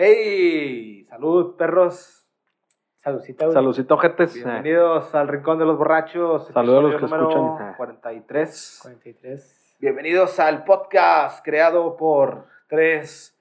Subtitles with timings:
[0.00, 2.24] Hey, salud, perros.
[2.98, 3.52] Saludcita, güey.
[3.54, 4.32] Saludcito, ojetes.
[4.32, 6.46] Bienvenidos al Rincón de los Borrachos.
[6.54, 7.74] Saludos a los que número escuchan.
[7.76, 8.78] 43.
[8.82, 9.76] 43.
[9.80, 13.36] Bienvenidos al podcast creado por tres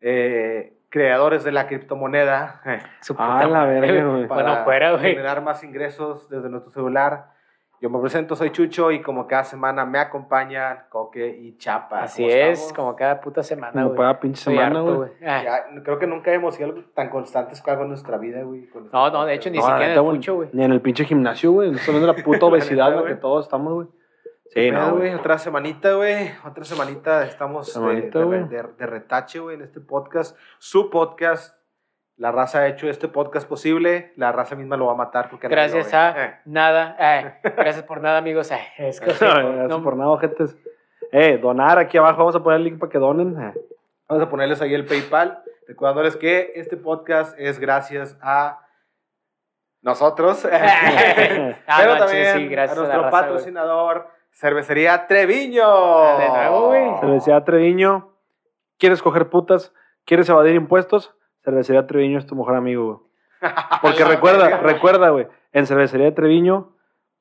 [0.00, 2.62] eh, creadores de la criptomoneda.
[2.64, 2.78] eh,
[3.18, 4.10] Ah, la verga, güey.
[4.14, 4.26] güey.
[4.28, 5.10] Bueno, fuera, güey.
[5.10, 7.32] generar más ingresos desde nuestro celular.
[7.80, 12.02] Yo me presento, soy Chucho y como cada semana me acompañan Coque y Chapa.
[12.02, 12.72] Así ¿Cómo es, estamos?
[12.72, 13.98] como cada puta semana, Como güey.
[13.98, 15.10] cada pinche semana, harto, güey.
[15.24, 15.42] Ah.
[15.44, 18.68] Ya, creo que nunca hemos sido algo tan constantes con algo en nuestra vida, güey.
[18.92, 20.48] No, no, de hecho, ni No, siquiera en el fucho, güey.
[20.52, 21.68] Ni en el pinche gimnasio, güey.
[21.70, 23.20] Estamos hablando de la puta obesidad en la que güey.
[23.20, 23.86] todos estamos, güey.
[24.50, 25.14] Sí, Sí, no, güey.
[25.14, 26.30] Otra semanita, güey.
[26.44, 28.48] Otra semanita estamos de- Semanita, de, güey.
[28.48, 30.36] de- de retache, güey, en este podcast.
[30.58, 31.57] Su podcast.
[32.18, 34.12] La raza ha hecho este podcast posible.
[34.16, 36.34] La raza misma lo va a matar porque Gracias a Eh.
[36.46, 36.96] nada.
[36.98, 38.50] eh, gracias por nada, amigos.
[38.50, 40.56] eh, es que- Gracias no, por nada, ojetes.
[41.12, 42.18] Eh, donar aquí abajo.
[42.18, 43.40] Vamos a poner el link para que donen.
[43.40, 43.54] Eh.
[44.08, 45.42] Vamos a ponerles ahí el PayPal.
[45.68, 48.66] Recordándoles que este podcast es gracias a
[49.82, 50.44] nosotros.
[51.70, 53.10] Ah, Pero no, también sí, gracias a nuestro güey.
[53.12, 56.18] patrocinador, Cervecería Treviño.
[56.18, 56.90] De nuevo, güey.
[57.00, 58.10] Cervecería Treviño.
[58.78, 59.72] ¿Quieres coger putas?
[60.04, 61.14] ¿Quieres evadir impuestos?
[61.42, 63.50] Cervecería Treviño es tu mejor amigo, güey.
[63.82, 64.58] Porque recuerda, verga.
[64.58, 65.28] recuerda, güey.
[65.52, 66.72] En Cervecería Treviño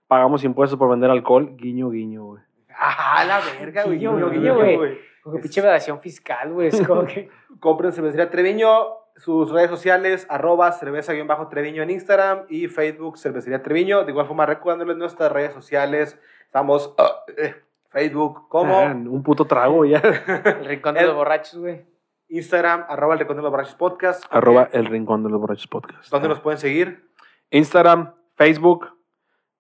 [0.08, 1.56] pagamos impuestos por vender alcohol.
[1.58, 2.44] Guiño, guiño, güey.
[2.80, 3.98] Ah, la verga, güey.
[3.98, 5.00] Guiño, guiño, guiño, guiño, güey.
[5.24, 6.68] Como pinche evasión fiscal, güey.
[6.70, 7.30] Es como que.
[7.60, 8.70] Compren Cervecería Treviño,
[9.16, 14.04] sus redes sociales, arroba cerveza-treviño en Instagram y Facebook Cervecería Treviño.
[14.06, 16.20] De igual forma, recordándoles nuestras redes sociales.
[16.46, 17.56] Estamos ah, eh,
[17.90, 19.98] Facebook como Ah, un puto trago ya.
[20.46, 21.86] El rincón de El- los borrachos, güey.
[22.30, 24.26] Instagram, arroba el Rincón de los Borrachos Podcast.
[24.30, 26.10] Arroba el rincón de los borrachos podcast.
[26.12, 27.10] ¿Dónde nos pueden seguir?
[27.52, 28.94] Instagram, Facebook,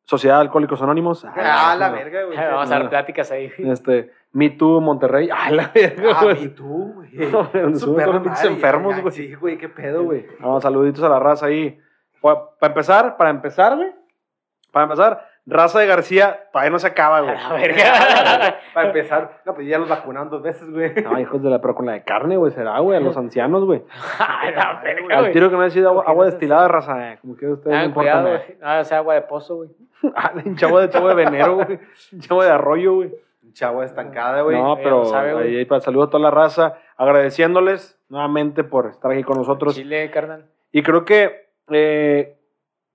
[0.03, 1.25] Sociedad de Alcohólicos Anónimos.
[1.25, 2.37] Ah, la verga, güey.
[2.37, 3.51] Vamos a dar pláticas ahí.
[3.57, 3.71] güey.
[3.71, 5.29] Este, Me Too Monterrey.
[5.33, 6.43] Ah, la verga, Ah, güey.
[6.45, 7.09] y tú, güey.
[7.51, 9.13] Pinches madre, enfermos, güey.
[9.13, 10.25] Sí, güey, qué pedo, güey.
[10.39, 11.77] Vamos, saluditos a la raza ahí.
[12.21, 13.91] Para empezar, para empezar, güey.
[14.71, 17.35] Para empezar, raza de García todavía no se acaba, güey.
[17.43, 17.83] A verga.
[18.73, 20.93] Para empezar, no, pues ya los vacunaron dos veces, güey.
[21.03, 23.65] No, hijos de la, pero con la de carne, güey, será, güey, a los ancianos,
[23.65, 23.83] güey.
[24.19, 25.33] A la verga, Al güey.
[25.33, 27.47] tiro que me ha sido agua, ¿Por qué agua no destilada, raza, eh, como que
[27.47, 28.43] ustedes no Ah, cuidado, eh.
[28.45, 28.57] güey.
[28.59, 29.69] No, o sea, agua de pozo, güey.
[30.15, 31.79] Ah, un chavo de chavo de venero, güey.
[32.13, 33.11] Un chavo de arroyo, güey.
[33.43, 34.55] Un chavo estancada, güey.
[34.61, 35.47] No, pero sabe, güey.
[35.47, 39.75] ahí, ahí para saludo a toda la raza, agradeciéndoles nuevamente por estar aquí con nosotros.
[39.75, 40.45] Chile, carnal.
[40.71, 42.36] Y creo que eh,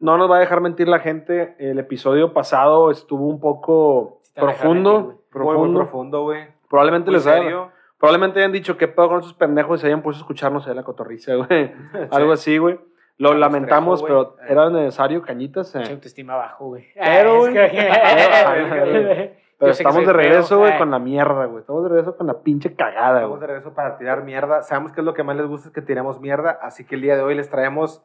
[0.02, 1.54] no nos va a dejar mentir la gente.
[1.58, 4.92] El episodio pasado estuvo un poco Sí profundo.
[4.92, 5.16] mentir, güey.
[5.16, 5.78] Muy, muy profundo.
[5.80, 6.46] profundo, güey.
[6.68, 10.02] Probablemente Muy les haya, probablemente hayan dicho qué pedo con esos pendejos y se hayan
[10.02, 11.72] puesto a escucharnos ahí la cotorriza, güey.
[12.10, 12.78] Algo así, güey.
[13.18, 14.36] Lo lamentamos, Trejo, güey.
[14.48, 15.74] pero era necesario, cañitas.
[15.76, 15.82] eh.
[15.90, 16.86] Autoestima bajo, güey.
[16.94, 17.56] Pero, Ah, güey.
[17.58, 20.58] es que- Pero estamos de regreso, feo.
[20.58, 21.60] güey, con la mierda, güey.
[21.60, 23.54] Estamos de regreso con la pinche cagada, Estamos de güey.
[23.58, 24.62] regreso para tirar mierda.
[24.62, 26.58] Sabemos que es lo que más les gusta es que tiremos mierda.
[26.62, 28.04] Así que el día de hoy les traemos.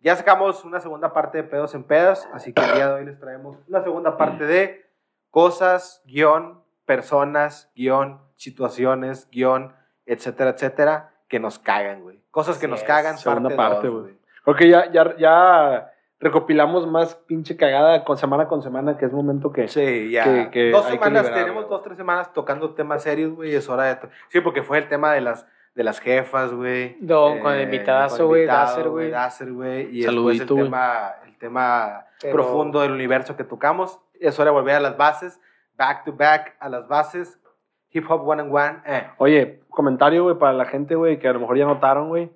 [0.00, 2.28] Ya sacamos una segunda parte de pedos en pedas.
[2.32, 4.86] Así que el día de hoy les traemos una segunda parte de
[5.30, 9.74] cosas, guion, personas, guion, situaciones, guion,
[10.06, 12.22] etcétera, etcétera, que nos cagan, güey.
[12.30, 14.18] Cosas que nos cagan, Segunda parte, güey.
[14.44, 19.12] Creo que ya, ya, ya recopilamos más pinche cagada con semana con semana, que es
[19.12, 19.68] momento que.
[19.68, 20.24] Sí, ya.
[20.24, 23.54] que- que dos que semanas, tenemos dos, tres semanas tocando temas serios, güey.
[23.54, 23.98] Es hora de.
[24.28, 26.96] Sí, porque fue el tema de las, de las jefas, güey.
[27.00, 29.10] No, con el invitadazo, con el güey, invitado, Dácer, güey.
[29.10, 29.96] Dácer, güey.
[29.98, 34.00] Y Saludito, después el tema, el tema Pero- profundo del universo que tocamos.
[34.20, 35.40] Es hora de volver a las bases.
[35.76, 37.38] Back to back a las bases.
[37.90, 38.82] Hip hop one and one.
[38.86, 39.06] Eh.
[39.18, 42.30] Oye, comentario, güey, para la gente, güey, que a lo mejor ya notaron, güey,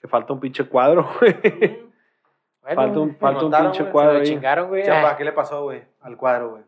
[0.00, 1.34] que falta un pinche cuadro, güey.
[2.62, 4.26] Bueno, falta un, güey, falta un pinche se cuadro lo ahí.
[4.26, 4.84] chingaron, güey.
[4.84, 5.82] Chapa, Ah, ¿qué le pasó, güey?
[6.02, 6.62] Al cuadro, güey.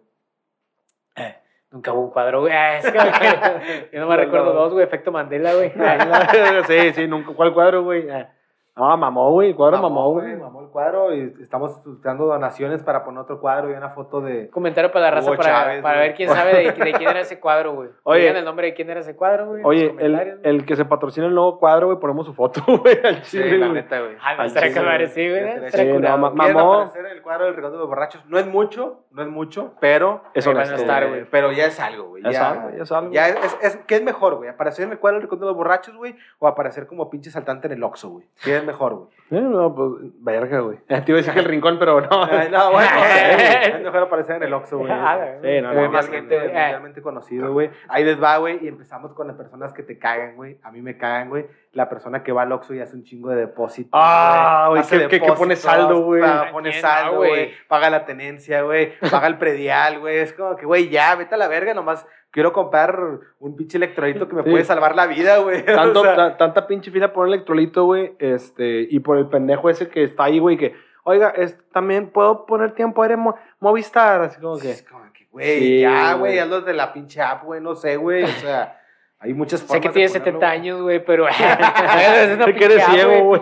[1.70, 2.52] Nunca hubo un cuadro, güey.
[2.56, 4.84] Ah, es que- Yo no me recuerdo dos, güey.
[4.84, 5.70] Efecto Mandela, güey.
[6.66, 7.32] sí, sí, nunca.
[7.34, 8.08] ¿Cuál cuadro, güey?
[8.10, 8.30] Ah,
[8.76, 10.36] No, mamó, güey, el cuadro mamó, güey.
[10.36, 14.48] Mamó cuadro y estamos dando donaciones para poner otro cuadro y una foto de.
[14.50, 17.38] Comentario para la raza para, Chávez, para ver quién sabe de, de quién era ese
[17.40, 17.90] cuadro, güey.
[18.04, 18.20] Oye.
[18.20, 19.62] Digan el nombre de quién era ese cuadro, güey.
[19.64, 23.24] Oye, el, el que se patrocina el nuevo cuadro, güey, ponemos su foto, güey, al
[23.24, 24.16] Sí, la neta, güey.
[24.36, 24.52] Con
[24.84, 25.70] madre, güey.
[25.70, 26.92] sí, no, mamó.
[27.10, 28.24] el cuadro del Rincón de los Borrachos.
[28.26, 30.22] No es mucho, no es mucho, pero.
[30.34, 31.24] Eso no es estar, güey.
[31.30, 32.22] Pero ya es algo, güey.
[32.22, 33.12] Ya es Ya, algo, ya es algo.
[33.12, 34.48] ya es, es- ¿Qué es mejor, güey?
[34.48, 36.16] ¿Aparecer en el cuadro del Rincón de los Borrachos, güey?
[36.38, 38.26] ¿O aparecer como pinche saltante en el Oxxo, güey?
[38.42, 39.08] ¿Qué es mejor, güey?
[39.30, 39.90] Eh, no, pues,
[40.20, 40.78] verga, güey.
[40.86, 42.24] Te iba a decir que el rincón, pero no.
[42.30, 44.90] Ay, no, bueno, no sé, es mejor aparecer en el Oxxo, güey.
[44.90, 46.46] Ah, Sí, no, güey, no, más gente, güey.
[46.48, 47.70] Mundialmente conocido, güey.
[47.88, 50.58] Ahí les va, güey, y empezamos con las personas que te cagan, güey.
[50.62, 51.46] A mí me cagan, güey.
[51.72, 53.90] La persona que va al Oxxo y hace un chingo de depósitos.
[53.92, 56.22] Ah, güey, Hace que- que- que pone saldo, güey.
[56.50, 57.30] Pone ¿Quién saldo, güey?
[57.30, 57.50] güey.
[57.68, 58.94] Paga la tenencia, güey.
[59.10, 60.18] Paga el predial, güey.
[60.18, 62.06] Es como que, güey, ya, vete a la verga nomás.
[62.38, 63.00] Quiero comprar
[63.40, 64.50] un pinche electrolito que me Sí.
[64.50, 65.64] puede salvar la vida, güey.
[65.66, 69.68] Tanto, O sea, tanta pinche fila por un electrolito, güey, este, y por el pendejo
[69.68, 74.20] ese que está ahí, güey, que, oiga, es, también puedo poner tiempo aire Mo- Movistar,
[74.22, 74.70] así como que...
[74.70, 76.34] es como que, güey, Sí, ya, güey.
[76.34, 78.22] güey, hazlos de la pinche app, güey, no sé, güey.
[78.22, 78.80] O sea,
[79.20, 80.58] hay muchas formas Sé que de tiene ponerlo, 70 güey.
[80.58, 81.26] años, güey, pero.
[82.44, 83.40] Sé que eres ciego, güey.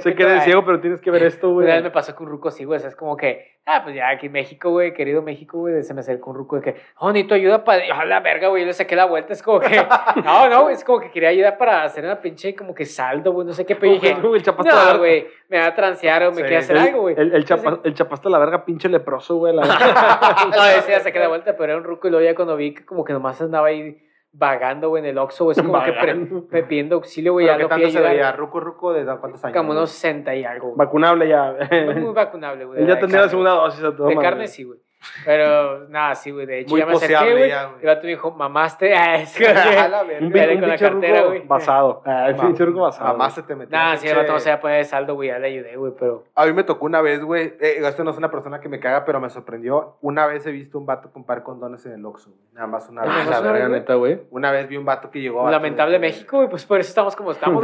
[0.00, 0.40] Sé que eres ay.
[0.44, 1.64] ciego, pero tienes que ver esto, güey.
[1.66, 2.76] Una vez me pasó con un ruco así, güey.
[2.76, 5.82] O sea, es como que, ah, pues ya aquí en México, güey, querido México, güey,
[5.82, 7.82] se me acercó un ruco de que, oh, necesito ayuda para.
[7.98, 9.32] A la verga, güey, yo le saqué la vuelta.
[9.32, 9.68] Es como que,
[10.24, 13.46] no, no, es como que quería ayuda para hacer una pinche como que saldo, güey,
[13.46, 13.76] no sé qué.
[13.76, 16.42] Pero dije, el chapaste la no, güey, me va a transear o me Sí.
[16.42, 17.14] quiere hacer algo, güey.
[17.18, 19.54] el, el chapa- el chapaste la verga, pinche leproso, güey.
[19.54, 22.74] No, ese ya saqué la vuelta, pero era un ruco y luego ya cuando vi
[22.74, 23.98] que como que nomás andaba ahí
[24.32, 26.46] vagando, güey, en el Oxxo, güey, es como que Vagando.
[26.48, 28.32] pe- pidiendo auxilio, güey, ya ¿qué lo tanto se veía?
[28.32, 29.56] Ruco, ruco, ¿de cuántos años?
[29.56, 30.74] Como unos 60 y algo.
[30.76, 31.56] Vacunable ya.
[31.96, 32.86] Muy, vacunable, güey.
[32.86, 34.28] Ya tendría la segunda dosis a todo De madre.
[34.28, 34.78] carne sí, güey.
[35.24, 36.46] Pero nada, sí, güey.
[36.46, 37.50] De hecho, Muy ya me acerqué, poseable güey.
[37.50, 38.94] ya, Y me dijo, mamaste.
[38.98, 39.46] Ah, es que-.
[39.48, 41.42] Un, Dale pin- un con la pinche cartera, güey.
[41.46, 42.02] basado.
[42.04, 43.08] Ah, el Ma- pinche ruco basado.
[43.12, 43.76] Mamá se te metió.
[43.76, 45.28] Nada, un sí, el vato no pinche- se va a poner de saldo, güey.
[45.28, 46.24] Ya le ayudé, güey, pero.
[46.34, 47.54] A mí me tocó una vez, güey.
[47.60, 49.96] Eh, esto no es una persona que me caga, pero me sorprendió.
[50.00, 52.30] Una vez he visto un vato comprar condones en el Oxxo.
[52.52, 53.24] Nada más una Ah, Ah, vez.
[53.24, 54.20] ¿no la es una verga, neta, güey.
[54.30, 55.46] Una vez vi un vato que llegó.
[55.46, 56.48] a- Lamentable México, güey.
[56.48, 57.62] Pues por eso estamos como estamos.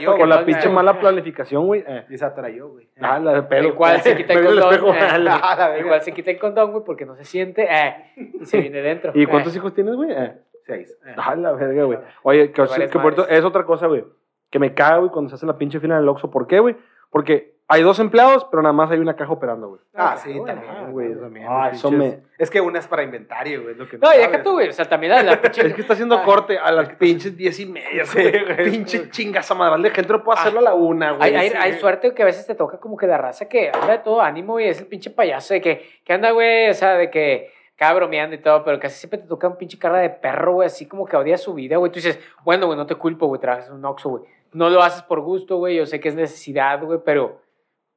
[0.00, 1.84] Yo, con la pinche mala planificación, güey.
[1.86, 2.04] Eh.
[2.10, 2.88] Y esa era yo, güey.
[3.00, 3.68] Ah, la de pelo.
[3.68, 4.94] El cual se quita el condón.
[4.98, 7.66] Ah, Ah, El cual se quita el condón, güey, porque no se siente.
[7.70, 9.12] eh, y se viene dentro.
[9.14, 9.58] ¿Y cuántos Eh.
[9.58, 10.10] hijos tienes, güey?
[10.12, 10.32] Eh.
[10.66, 10.98] Seis.
[11.06, 11.14] Eh.
[11.16, 11.98] Ah, la verga, güey.
[12.22, 12.62] Oye, que, que
[12.98, 14.04] por cierto, es otra cosa, güey.
[14.50, 16.30] Que me caga, güey, cuando se hace la pinche fila en el Oxxo.
[16.30, 16.76] ¿Por qué, güey?
[17.14, 19.80] Porque hay dos empleados, pero nada más hay una caja operando, güey.
[19.94, 21.14] Ah, Ah, sí, güey, también, ah, güey.
[21.14, 23.72] también, Ah, eso me- Es que una es para inventario, güey.
[23.74, 24.68] es Lo que No, y deja tú, güey.
[24.68, 25.64] O sea, también la, la pinche.
[25.64, 28.64] Es que está haciendo corte a las pinches diez y media, Sí, güey.
[28.68, 31.22] Pinche chingas madral de gente, no puedo hacerlo a la una, güey.
[31.30, 31.80] Hay, hay, Sí, hay güey.
[31.80, 34.58] suerte que a veces te toca como que la raza que anda de todo ánimo
[34.58, 37.94] y es el pinche payaso de que, que anda, güey, o sea, de que acaba
[38.00, 40.86] bromeando y todo, pero casi siempre te toca un pinche cara de perro, güey, así
[40.86, 41.90] como que odia su vida, güey.
[41.92, 44.22] Tú dices, bueno, güey, no te culpo, güey, trabajas en un Oxxo, güey.
[44.54, 47.42] No lo haces por gusto, güey, yo sé que es necesidad, güey, pero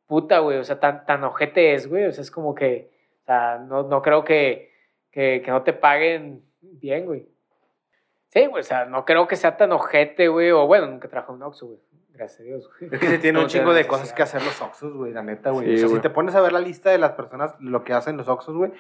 [0.07, 3.25] puta, güey, o sea, tan, tan ojete es, güey, o sea, es como que, o
[3.25, 4.71] sea, no, no creo que,
[5.11, 7.29] que, que no te paguen bien, güey.
[8.29, 11.33] Sí, güey, o sea, no creo que sea tan ojete, güey, o bueno, nunca trabajo
[11.33, 11.79] en un Oxxo, güey.
[12.09, 12.91] Gracias a Dios, güey.
[12.91, 15.21] Es que se tiene No un chingo de cosas que hacer los Oxxos, güey, la
[15.21, 15.77] neta, güey.
[15.77, 17.93] Sí, o sea, si te pones a ver la lista de las personas, lo que
[17.93, 18.71] hacen los Oxxos, güey,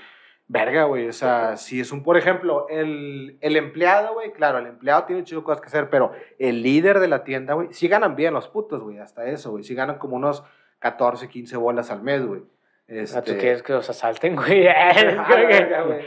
[0.47, 1.07] verga, güey.
[1.07, 5.23] O sea, si es un, por ejemplo, el, el empleado, güey, claro, el empleado tiene
[5.23, 8.47] de cosas que hacer, pero el líder de la tienda, güey, sí ganan bien los
[8.47, 9.63] putos, güey, hasta eso, güey.
[9.63, 10.43] Sí ganan como unos
[10.79, 12.43] 14, 15 bolas al mes, güey.
[12.87, 13.19] Este...
[13.19, 14.67] Ah, ¿Tú quieres que los asalten, güey?
[14.69, 16.05] Ah, la verga, güey.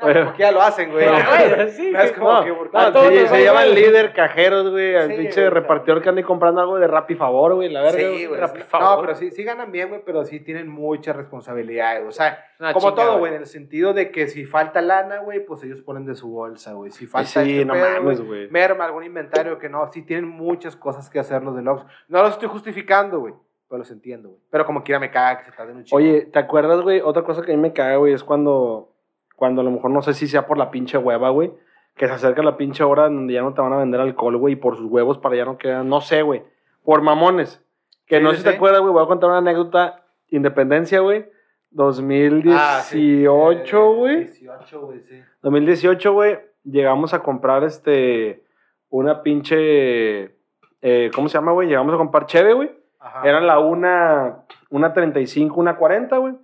[0.00, 1.06] Eh, no, como que ya lo hacen, güey.
[1.06, 2.50] No, güey, sí, es como No, que...
[2.72, 6.22] no, a sí, se llaman líder, cajeros, güey, al Sí, pinche güey, repartidor que anda
[6.22, 7.98] comprando algo de Rappi Favor, güey, la verga.
[7.98, 8.40] Sí, güey.
[8.40, 9.06] No, favor.
[9.06, 12.04] pero sí, sí ganan bien, güey, pero sí tienen muchas responsabilidades.
[12.06, 15.44] O sea, Una como todo, güey, en el sentido de que si falta lana, güey,
[15.44, 16.92] pues ellos ponen de su bolsa, güey.
[16.92, 18.50] Si falta Sí, este no pedo, mames, güey, güey.
[18.50, 21.64] merma algún inventario que no, sí tienen muchas cosas que hacer los del.
[21.64, 23.34] No los estoy justificando, güey,
[23.68, 24.40] pero los entiendo, güey.
[24.50, 25.96] Pero como quiera me caga que se tarden un chingo.
[25.96, 27.00] Oye, ¿te acuerdas, güey?
[27.00, 28.92] Otra cosa que a mí me caga, güey, es cuando,
[29.36, 31.52] cuando a lo mejor no sé si sea por la pinche hueva, güey,
[31.96, 34.54] que se acerca la pinche hora donde ya no te van a vender alcohol, güey,
[34.54, 36.42] y por sus huevos para ya no quedan, no sé, güey,
[36.84, 37.62] por mamones.
[38.06, 41.00] Que Sí, no sí, sé si te acuerdas, güey, voy a contar una anécdota, Independencia,
[41.00, 41.26] güey,
[41.70, 43.24] 2018, Ah, sí.
[43.26, 44.16] güey.
[44.22, 45.22] Eh, 18, güey, sí.
[45.42, 48.44] 2018, güey, llegamos a comprar este,
[48.88, 50.34] una pinche,
[50.82, 51.68] eh, ¿cómo se llama, güey?
[51.68, 52.70] Llegamos a comprar cheve, güey.
[53.00, 53.22] Ajá.
[53.28, 56.34] Eran la una, una 35, una 40, güey.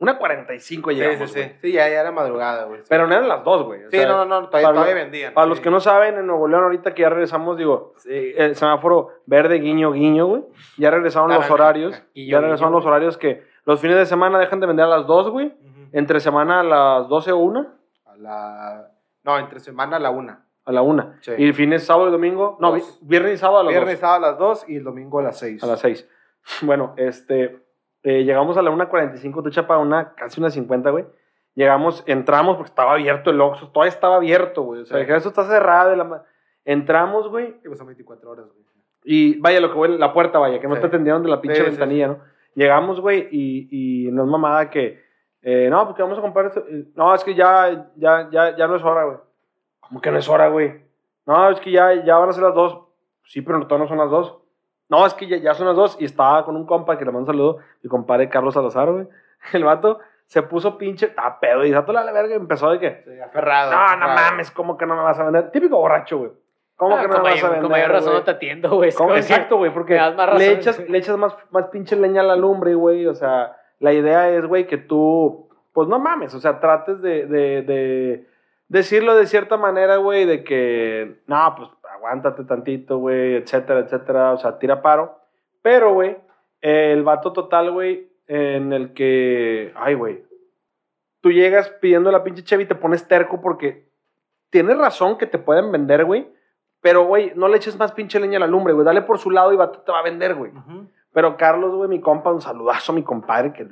[0.00, 1.48] Una 45 Sí, llegamos, sí, güey.
[1.50, 1.56] sí.
[1.60, 2.82] Sí, ya, ya era madrugada, güey.
[2.88, 3.84] Pero no eran las dos, güey.
[3.84, 5.34] o Sí, sea, no, no, no, todavía, para todavía vendían.
[5.34, 5.48] Para sí.
[5.50, 9.08] los que no saben, en Nuevo León ahorita que ya regresamos, digo, eh, el semáforo
[9.26, 10.44] verde, guiño, guiño, güey.
[10.76, 11.54] Ya regresaron los Naranja.
[11.54, 12.02] horarios.
[12.14, 12.78] Guiño, Ya regresaron guiño.
[12.78, 15.46] los horarios que los fines de semana dejan de vender a las 2, güey.
[15.48, 15.88] Ujú.
[15.92, 17.66] Entre semana a las 12 o 1.
[18.06, 18.90] A la...
[19.24, 20.44] No, entre semana a la una.
[20.68, 21.14] A la 1.
[21.20, 21.32] Sí.
[21.38, 22.58] Y fines, sábado y domingo.
[22.60, 22.98] No, Dos.
[23.00, 24.00] viernes y sábado a las Viernes, 2.
[24.00, 25.62] sábado a las 2 y el domingo a las 6.
[25.64, 26.08] A las 6.
[26.62, 27.58] Bueno, este.
[28.02, 31.04] eh, llegamos a la 1.45, tú chapa, una, casi una 50, güey.
[31.54, 34.82] Llegamos, entramos porque estaba abierto el Oxxo, todavía estaba abierto, güey.
[34.82, 35.12] O sea, Sí.
[35.12, 35.92] eso está cerrado.
[35.92, 36.24] y la
[36.64, 38.64] Entramos, güey, Y pues son 24 horas, güey.
[39.04, 40.80] y vaya, lo que voy, la puerta, vaya, que no Sí.
[40.82, 42.18] te atendieron de la pinche ventanilla, ¿no?
[42.54, 45.02] Llegamos, güey, y, y no es mamada que,
[45.42, 46.64] eh, no, porque vamos a comprar esto.
[46.68, 49.16] Eh, No, es que ya, ya, ya, ya no es hora, güey.
[49.88, 50.82] ¿Cómo que no es hora, güey?
[51.26, 52.78] No, es que ya, ya van a ser las dos.
[53.24, 54.38] Sí, pero todavía no son las dos.
[54.88, 55.96] No, es que ya, ya son las dos.
[56.00, 59.06] Y estaba con un compa que le mando un saludo, mi compadre Carlos Salazar, güey.
[59.52, 63.02] El vato se puso pinche, a pedo, y a la verga, y empezó de que,
[63.04, 63.70] Sí, aferrado.
[63.72, 64.14] no, no aferrado.
[64.30, 65.50] mames, ¿cómo que no me vas a vender?
[65.50, 66.30] Típico borracho, güey.
[66.76, 67.62] ¿Cómo Ah, que no me vas mayor- a vender?
[67.62, 68.18] Con mayor razón güey?
[68.20, 68.90] no te atiendo, güey.
[68.90, 70.84] Exacto, güey, porque le razón, echas, sí.
[70.86, 73.06] le echas más, más pinche leña a la lumbre, güey.
[73.06, 77.26] O sea, la idea es, güey, que tú, pues no mames, o sea, trates de,
[77.26, 78.26] de, de,
[78.68, 84.38] decirlo de cierta manera, güey, de que, no, pues aguántate tantito, güey, etcétera, etcétera, o
[84.38, 85.18] sea, tira paro.
[85.62, 86.16] Pero, güey,
[86.60, 90.22] el vato total, güey, en el que, ay, güey,
[91.20, 93.88] tú llegas pidiendo la pinche Chevy y te pones terco porque
[94.50, 96.28] tienes razón que te pueden vender, güey,
[96.80, 99.30] pero, güey, no le eches más pinche leña a la lumbre, güey, dale por su
[99.30, 100.52] lado y vato te va a vender, güey.
[101.12, 103.66] Pero Carlos, güey, mi compa, un saludazo mi compadre, que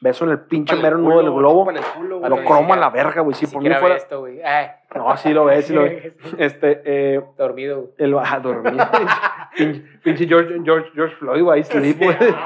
[0.00, 1.66] beso en el pinche mero nudo del globo.
[1.96, 3.96] culo, Lo cromo a la verga, güey, sí, Si por mí fuera fuera...
[3.96, 4.42] esto, güey.
[4.42, 6.12] Ay, No, sí lo ves, sí lo ves.
[6.38, 7.90] Este, eh, Dormido, güey.
[7.98, 8.74] el va a dormir.
[9.56, 12.16] pinche, pinche George, George, George Floyd, güey, I sleep, güey.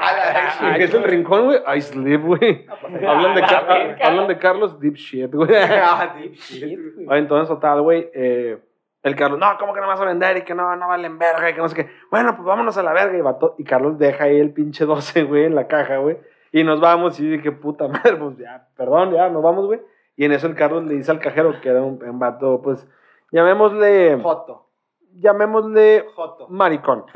[0.63, 1.59] Ah, ¿Qué es el rincón, güey?
[1.75, 2.65] I sleep, güey.
[3.07, 4.07] Hablan, de A la Car- verga.
[4.07, 5.49] hablan de Carlos, deep shit, güey.
[5.55, 7.19] Ah, deep shit, güey.
[7.19, 8.59] Entonces, total, güey, eh,
[9.03, 10.37] el Carlos, no, ¿cómo que no vas a vender?
[10.37, 11.89] Y que no, no valen verga, y que no sé qué.
[12.11, 13.17] Bueno, pues vámonos a la verga.
[13.17, 16.17] Y, vato- y Carlos deja ahí el pinche 12, güey, en la caja, güey.
[16.51, 19.81] Y nos vamos, y dije, puta madre, pues ya, perdón, ya, nos vamos, güey.
[20.15, 22.85] Y en eso el Carlos le dice al cajero, que era un, un vato, pues,
[23.31, 24.67] llamémosle, Joto.
[25.13, 26.47] llamémosle Joto.
[26.49, 27.05] maricón.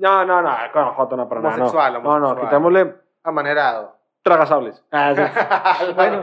[0.00, 1.56] No, no, no, con Joto no, para nada.
[1.56, 1.62] no.
[1.64, 2.46] Homosexual, No, no, homosexual.
[2.46, 2.94] quitémosle
[3.24, 3.96] Amanerado.
[4.22, 4.84] tragasables.
[4.92, 5.92] Ah, sí.
[5.96, 6.22] bueno.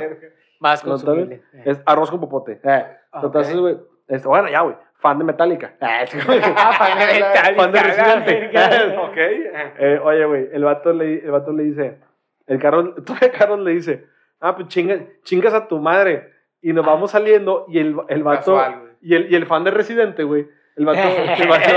[0.61, 1.43] Más No, consumible.
[1.65, 2.61] Es arroz con popote.
[2.63, 5.73] Eh, Ah, entonces, güey, este, bueno, ya, güey, fan de Metallica.
[5.81, 6.05] Ah.
[6.57, 8.51] Ah, fan de Metallica, Fan de Residente.
[8.97, 9.17] ok.
[9.79, 11.99] Eh, oye, güey, el vato, le, el vato le dice,
[12.47, 14.05] el Carlos, todavía Carlos le dice,
[14.39, 16.31] ah, pues chinga, chingas a tu madre.
[16.61, 19.71] Y nos vamos saliendo y el, el vato, Casual, y el, y el fan de
[19.71, 20.47] Residente, güey,
[20.77, 21.69] el vato, el vato,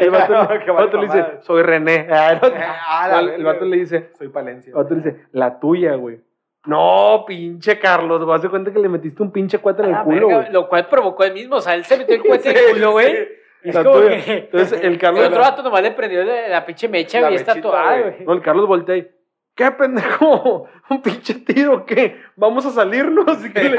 [0.00, 2.06] el vato, que el vato le dice, soy René.
[2.10, 4.70] Ah, el vato- Ah, el, vato le dice, Soy Palencia.
[4.70, 6.20] el vato le dice, la tuya, güey.
[6.66, 10.02] No, pinche Carlos, vas a cuenta que le metiste un pinche cuate en el Ah,
[10.04, 10.52] culo, verga, güey.
[10.52, 11.56] Lo cual provocó él mismo.
[11.56, 13.14] O sea, él se metió el cuete en el culo, güey.
[13.16, 13.22] sí.
[13.64, 14.24] Y es La como tuya.
[14.24, 14.32] que.
[14.38, 17.34] Entonces el El Carlos, otro vato nomás le prendió la, la pinche mecha La y
[17.36, 18.02] está toda, güey.
[18.02, 18.24] güey.
[18.26, 19.08] no, el Carlos voltea y,
[19.54, 20.66] ¿qué pendejo?
[20.90, 22.20] ¿Un pinche tiro qué?
[22.36, 23.44] ¿Vamos a salirnos?
[23.44, 23.76] Y, que le-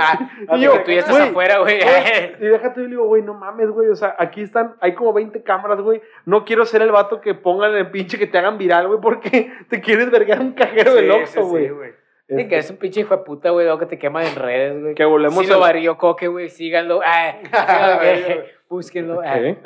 [0.55, 1.79] y yo, Tú ya estás güey, afuera, güey.
[1.79, 3.89] güey, Y déjate, y le digo, güey, no mames, güey.
[3.89, 6.01] O sea, aquí están, hay como 20 cámaras, güey.
[6.25, 9.51] No quiero ser el vato que pongan el pinche que te hagan viral, güey, porque
[9.69, 11.67] te quieres vergar un cajero del Sí, Oxxo, sí, güey.
[11.67, 11.95] sí,
[12.27, 14.95] Sí, que es un pinche hijo de puta, güey, que te quema en redes, güey.
[14.95, 17.01] Que volvemos Si lo a- barrió coque, güey, síganlo.
[17.03, 17.35] Ah,
[18.69, 19.21] búsquenlo.
[19.23, 19.33] ah.
[19.35, 19.57] ¿Qué?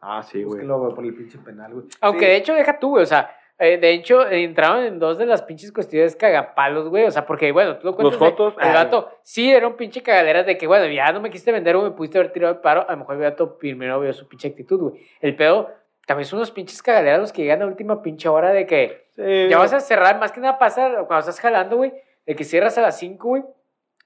[0.00, 0.44] Ah, sí, güey.
[0.60, 1.86] Búsquenlo güey, por el pinche penal, güey.
[2.00, 2.30] Aunque Sí.
[2.30, 5.42] de hecho, deja tú, güey, o sea, eh, de hecho, entraron en dos de las
[5.42, 8.18] pinches cuestiones cagapalos, güey, o sea, porque, bueno, tú lo cuentas.
[8.18, 11.12] Los de- fotos, El ah, gato, sí, era un pinche cagaderas de que, bueno, ya
[11.12, 13.22] no me quisiste vender o me pudiste haber tirado el paro, a lo mejor el
[13.22, 15.02] gato primero vio su pinche actitud, güey.
[15.20, 15.70] El pedo,
[16.06, 19.48] también son unos pinches cagaderas los que llegan a última pinche hora de que Sí,
[19.48, 21.92] ya vas a cerrar, más que nada pasa cuando estás jalando, güey,
[22.26, 23.44] de que cierras a las 5, güey,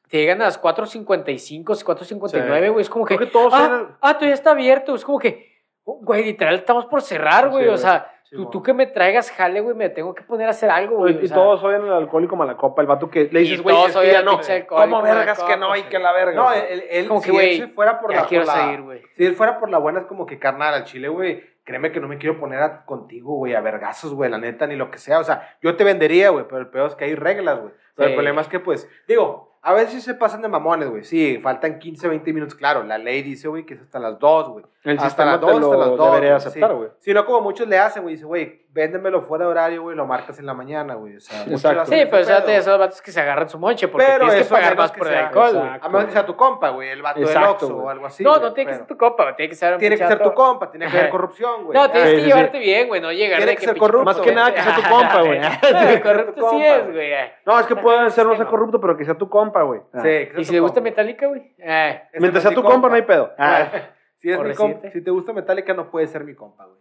[0.08, 4.14] te llegan a las 4.55, 4.59, güey, es como que, que todos ah, eran- ah,
[4.14, 5.46] todavía está abierto, es como que,
[5.84, 9.30] güey, literal, estamos por cerrar, güey, Sí, o sea, Sí, tú, tú que me traigas
[9.30, 11.14] jale, güey, me tengo que poner a hacer algo, güey.
[11.14, 13.74] Y, o y sea, todos oyen el alcohólico malacopa, el vato que le dices, güey,
[13.74, 14.38] todos es que ya no.
[14.68, 15.74] ¿Cómo vergas que no?
[15.74, 16.34] Y que la verga.
[16.34, 18.82] No, él, él, Como si que, él se fuera por la, quiero por la- seguir,
[18.82, 19.02] güey.
[19.16, 21.42] Si él fuera por la buena, es como que carnal al chile, güey.
[21.68, 24.74] Créeme que no me quiero poner a- contigo, güey, a vergazos, güey, la neta, ni
[24.74, 25.18] lo que sea.
[25.18, 27.74] O sea, yo te vendería, güey, pero el peor es que hay reglas, güey.
[27.94, 28.12] Pero Sí.
[28.12, 31.04] el problema es que, pues, digo, a veces se pasan de mamones, güey.
[31.04, 32.84] Sí, faltan 15, 20 minutos, claro.
[32.84, 34.64] La ley dice, güey, que es hasta las 2, güey.
[34.82, 35.98] El hasta las te 2, hasta las 2.
[36.12, 36.76] debería güey, aceptar, sí.
[36.76, 36.88] güey.
[37.00, 40.06] Si no, como muchos le hacen, güey, dice, güey, véndemelo fuera de horario, güey, lo
[40.06, 41.16] marcas en la mañana, güey.
[41.16, 41.86] O sea, Exacto.
[41.86, 42.46] Sí, pero o sea, pedo.
[42.46, 44.98] te esos vatos que se agarran su monche porque Pero tienes que pagar más que
[44.98, 45.64] por el sea- alcohol, güey.
[45.66, 45.86] Exacto.
[45.86, 47.86] A menos que sea tu compa, güey, el vato del Exacto, Oxxo güey.
[47.86, 48.22] o algo así.
[48.22, 50.06] No, güey, no tiene que ser tu compa, güey, tiene que ser un Tiene que
[50.06, 51.78] ser tu compa, tiene que haber corrupción, güey.
[51.78, 53.76] No, tienes Sí, que sí, llevarte bien, güey, no llegar Tiene de que que ser
[53.78, 54.04] corrupto.
[54.04, 55.40] Más que nada que sea tu compa, güey.
[55.98, 56.94] No, corrupto sí es, güey.
[56.94, 57.12] güey.
[57.46, 59.80] No, es que puede ser no ser corrupto, pero que sea tu compa, güey.
[59.94, 60.80] Sí, que sea Y si le gusta.
[60.80, 61.54] Metallica, güey.
[61.58, 63.32] Eh, Mientras sea tu compa, no hay pedo.
[64.20, 64.98] Si, es Por mi compa, decirte.
[64.98, 66.78] si te gusta Metallica, no puede ser mi compa, güey.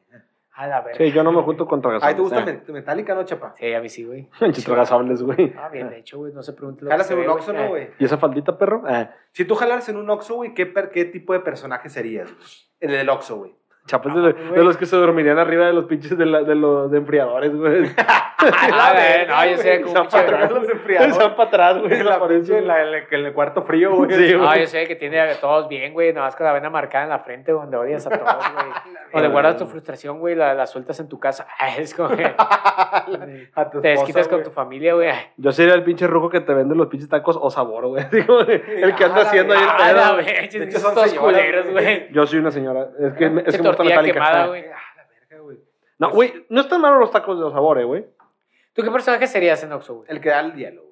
[0.58, 0.98] A la verga.
[0.98, 2.68] Sí, yo no me junto con Ay, ¿te gusta tragasables.
[2.68, 3.54] Met- Metallica, no, chapa?
[3.58, 4.28] Sí, a mí sí, güey.
[4.40, 5.54] Pinche tragasables, güey.
[5.58, 7.56] Ah, bien de hecho, güey, no se pregunte lo que Jalas en un Oxxo, Eh,
[7.56, 7.90] ¿no, güey?
[8.00, 8.82] ¿Y esa faldita, perro?
[8.88, 12.32] Ah, Si tú jalaras en un Oxxo, güey, ¿qué, per- ¿qué tipo de personaje serías?
[12.34, 12.46] güey?
[12.80, 13.56] El del Oxxo, güey.
[13.88, 14.52] Chapas Ah, de, güey.
[14.54, 17.90] de los que se dormirían arriba de los pinches de, la- de los enfriadores, güey.
[18.40, 21.14] Ah, güey, no, yo como un Están para atrás los enfriadores.
[21.14, 21.94] Están para atrás, güey.
[21.94, 24.12] En la pinche, en, la- en el- en el cuarto frío, güey.
[24.12, 24.46] Sí, güey.
[24.48, 27.10] No, yo sé que tiene a todos bien, güey, nomás con la vena marcada en
[27.10, 28.66] la frente, donde odias a todos, güey.
[29.14, 31.48] Donde guardas tu frustración, güey, la, la sueltas en tu casa.
[31.58, 32.26] Ay, es como que
[33.56, 34.44] A tu te desquitas con güey.
[34.46, 35.10] tu familia, güey.
[35.38, 38.04] Yo sería el pinche ruco que te vende los pinches tacos o sabor, güey.
[38.12, 40.60] El que anda Ah, haciendo ahí el Ah, pedo.
[40.60, 41.84] que esos son culeros, güey.
[41.84, 42.08] güey.
[42.12, 42.88] Yo soy una señora.
[43.00, 44.48] Es que, es que quemada, Ah.
[44.48, 44.66] güey.
[44.66, 45.58] Ah, la verga, güey.
[46.00, 48.06] No, güey, no están malos los tacos de sabor, eh, güey.
[48.74, 50.08] ¿Tú qué personaje serías en Oxxo, güey?
[50.12, 50.88] El que da el hielo, güey.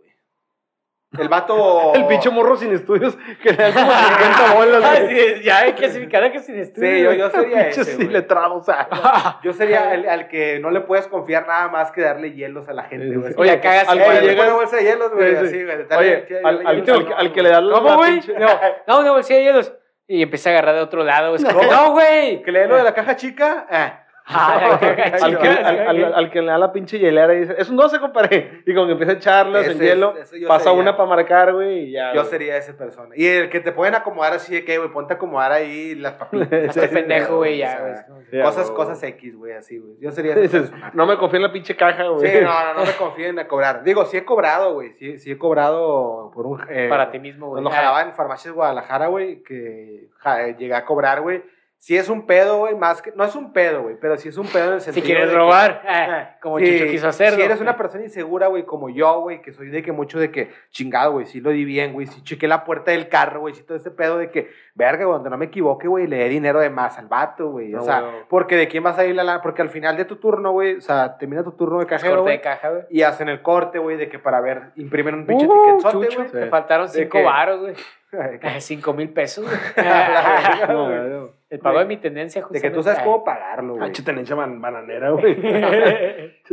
[1.19, 1.93] El vato.
[1.95, 5.73] El pinche morro sin estudios que le dan como 50 bolas, Ah, sí, ya hay
[5.73, 6.89] clasificada que sin estudio.
[6.89, 7.95] Sí, yo, yo sería ese.
[7.95, 8.07] güey.
[8.07, 8.89] letrado, o sea.
[9.43, 12.73] Yo sería el al que no le puedes confiar nada más que darle hielos a
[12.73, 13.33] la gente, güey.
[13.37, 14.21] Oye, cagas al que güey.
[14.21, 15.35] llega una bolsa de hielos, güey.
[15.35, 15.43] Sí, sí.
[15.45, 15.99] Así, güey.
[15.99, 18.19] Oye, al, al, dale, al- al que le da la ¿Cómo, güey?
[18.39, 18.47] No,
[18.87, 19.73] no, una bolsilla de hielos.
[20.07, 21.35] Y empieza a agarrar de otro lado.
[21.35, 21.91] Es como, No.
[21.93, 22.41] güey.
[22.43, 23.65] Que le lo de la caja chica.
[23.69, 24.04] ah.
[24.27, 27.55] Ah, al, que, chica, al, al- al que le da la pinche hielera y dice,
[27.59, 28.63] es un 12, compadre.
[28.65, 30.15] Y como que empieza a echarlas en hielo,
[30.47, 30.79] pasa sería.
[30.81, 32.11] una para marcar, güey, y ya.
[32.13, 32.31] Yo güey.
[32.31, 33.09] sería esa persona.
[33.15, 36.13] Y el que te pueden acomodar así de que, güey, ponte a acomodar ahí las
[36.19, 36.69] papitas.
[36.69, 38.41] Hasta pendejo, güey, ya, güey.
[38.43, 38.75] Cosas, güey.
[38.75, 39.93] cosas X, güey, así, güey.
[39.99, 40.91] Yo sería ese Dices, personaje.
[40.97, 42.27] no me confío en la pinche caja, güey.
[42.27, 43.83] Sí, no, no, no me confíen en cobrar.
[43.83, 44.93] Digo, sí he cobrado, güey.
[44.93, 46.61] Sí, sí he cobrado por un.
[46.69, 47.61] eh, Para ti mismo, güey.
[47.61, 51.43] Cuando jalaba en farmacias de Guadalajara, güey, que ja, llegué a cobrar, güey.
[51.85, 53.11] Sí es un pedo, güey, más que...
[53.15, 55.25] No es un pedo, güey, pero sí es un pedo en el Si sentido quieres
[55.27, 57.35] de que- robar, como Sí, Chucho quiso hacerlo.
[57.37, 60.31] Si eres una persona insegura, güey, como yo, güey, que soy de que mucho de
[60.31, 63.53] que, chingado, güey, sí lo di bien, güey, sí chequé la puerta del carro, güey,
[63.53, 66.27] sí todo ese pedo de que, verga, güey, donde no me equivoque, güey, le dé
[66.29, 67.75] dinero de más al vato, güey.
[67.75, 70.15] O sea, porque de quién vas a ir la lana, porque al final de tu
[70.15, 72.81] turno, güey, o sea, termina tu turno de cajero, Corte de caja, güey.
[72.89, 76.29] y hacen el corte, güey, de que para ver, imprimen un pinche Uh, ticketzote, Chucho,
[76.31, 76.43] güey.
[76.45, 77.75] te faltaron ¿De cinco varos, güey.
[77.75, 77.85] Que-
[78.61, 79.55] Cinco mil pesos, güey.
[80.67, 81.44] No, no.
[81.55, 83.91] El pago de mi tendencia, De que tú sabes cómo pagarlo, Ah, güey.
[83.91, 85.35] tenés ban- bananera, güey.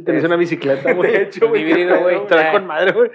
[0.04, 1.12] Tenés una bicicleta, güey.
[1.12, 2.26] De hecho, güey, güey.
[2.26, 3.10] Trae con madre, güey.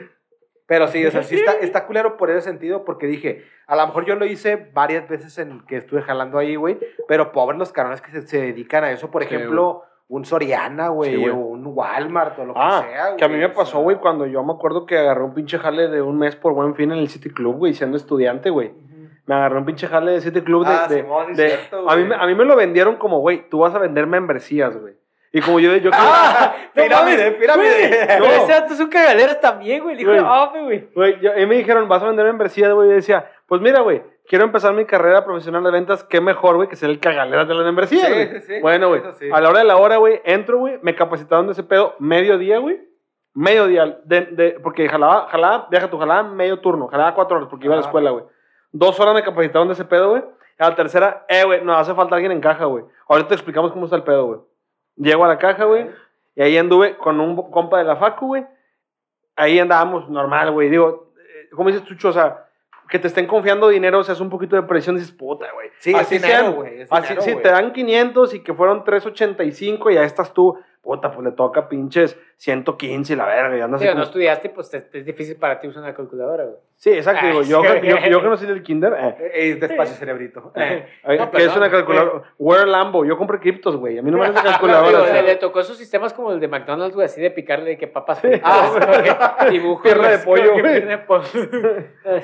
[0.66, 3.88] Pero sí, o sea, sí está, está culero por ese sentido, porque dije, a lo
[3.88, 6.78] mejor yo lo hice varias veces en que estuve jalando ahí, güey,
[7.08, 10.90] pero pobres los cabrones que se, se dedican a eso, por Sí, ejemplo, un Soriana,
[10.90, 11.30] güey, Sí, güey.
[11.32, 14.26] o un Walmart, o lo Ah, que sea, que a mí me pasó, güey, cuando
[14.26, 16.98] yo me acuerdo que agarré un pinche jale de un mes por buen fin en
[17.00, 18.74] el City Club, güey, siendo estudiante, güey.
[19.28, 20.74] Me agarré un pinche jale de City Club de...
[20.74, 23.60] Ah, de- Simón, de- cierto, a, mí, a mí me lo vendieron como, güey, tú
[23.60, 24.96] vas a vender membresías, güey.
[25.34, 25.76] Y como yo...
[25.76, 26.56] yo ¡Ah!
[26.74, 28.08] No ¡Pirámide, mames, pirámide!
[28.20, 28.26] No.
[28.26, 29.98] Ese dato es un cagadero también, güey.
[29.98, 30.24] Dijo, Güey.
[30.26, 30.88] ah, güey.
[31.38, 32.88] Mí me dijeron, vas a vender membresías, güey.
[32.88, 36.06] Y yo decía, pues mira, güey, quiero empezar mi carrera profesional de ventas.
[36.06, 38.28] Qué mejor, güey, que ser el cagalera de las membresías, Sí, güey.
[38.30, 39.30] sí, sí, bueno, güey, sí.
[39.32, 42.60] a la hora de la hora, güey, entro, güey, me capacitaron de ese pedo mediodía,
[42.60, 42.80] güey.
[43.34, 47.66] Mediodía, de, de, porque jalaba, jalaba, deja tu jalaba medio turno, jalaba cuatro horas porque
[47.66, 48.24] iba a la escuela, güey.
[48.72, 50.24] Dos horas me capacitaron de ese pedo, güey.
[50.60, 52.84] A la tercera, eh, güey, nos hace falta alguien en caja, güey.
[53.08, 54.40] Ahorita te explicamos cómo está el pedo, güey.
[54.96, 55.90] Llego a la caja, güey,
[56.36, 58.46] y ahí anduve con un compa de la facu, güey.
[59.36, 60.70] Ahí andábamos normal, güey.
[60.70, 62.10] Digo, eh, ¿cómo dices, Chucho?
[62.10, 62.48] O sea,
[62.90, 65.70] que te estén confiando dinero, o sea, es un poquito de presión, dices, puta, güey.
[65.80, 69.94] Sí, es dinero, güey, Así, dinero, sí, te dan 500 y que fueron 385 y
[69.96, 73.84] ya estás tú, puta, pues le toca pinches 115 y la verga, y andas así
[73.84, 76.56] Digo, no como- estudiaste, pues te- es difícil para ti usar una calculadora, güey.
[76.78, 79.32] Sí, exacto, Ay, digo, yo, que- yo, yo que no soy del kinder, eh, Eh,
[79.34, 80.52] eh, despacio, cerebrito.
[80.56, 80.88] Eh.
[81.20, 84.26] No, que es una calculadora, Where Lambo, yo compré criptos, güey, a mí no me
[84.28, 84.88] esa calculadora.
[84.90, 85.22] Digo, o sea.
[85.22, 87.88] le, le tocó esos sistemas como el de McDonald's, güey, así de picarle de que
[87.88, 88.42] papas fritas.
[88.46, 90.84] Ah, güey, dibujos, Pierna de pollo, güey.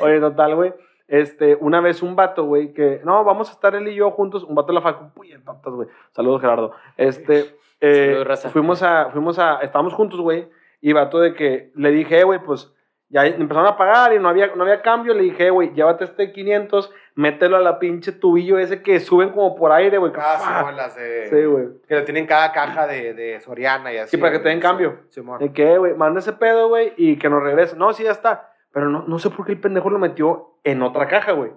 [0.01, 0.73] Oye, total, güey.
[1.07, 4.43] Este, una vez un vato, güey, que no, vamos a estar él y yo juntos,
[4.43, 5.87] un vato de la facu, uy, patas, güey.
[6.11, 6.71] Saludos, Gerardo.
[6.97, 10.47] Este, eh, fuimos a, fuimos a, estábamos juntos, güey,
[10.79, 12.73] y vato de que le dije, eh, güey, pues
[13.09, 16.05] ya empezaron a pagar y no había, no había cambio, le dije, eh, güey, llévate
[16.05, 20.13] este 500, mételo a la pinche tubillo ese que suben como por aire, güey.
[20.13, 21.27] que Ah, de...
[21.27, 21.67] Sí, güey.
[21.87, 24.11] Que lo tienen cada caja de, de Soriana y así.
[24.11, 25.01] Sí, para que te den cambio.
[25.09, 25.39] Simón.
[25.39, 27.75] De que, güey, manda ese pedo, güey, y que nos regrese.
[27.75, 28.53] No, sí, ya está.
[28.71, 31.51] Pero no, no sé por qué el pendejo lo metió en otra caja, güey.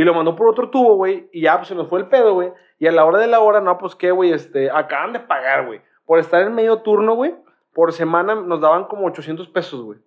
[0.00, 1.28] Y lo mandó por otro tubo, güey.
[1.30, 2.52] Y ya, pues se nos fue el pedo, güey.
[2.78, 5.66] Y a la hora de la hora, no, pues qué, güey, este, acaban de pagar,
[5.66, 5.82] güey.
[6.06, 7.34] Por estar en medio turno, güey.
[7.74, 9.98] Por semana nos daban como 800 pesos, güey.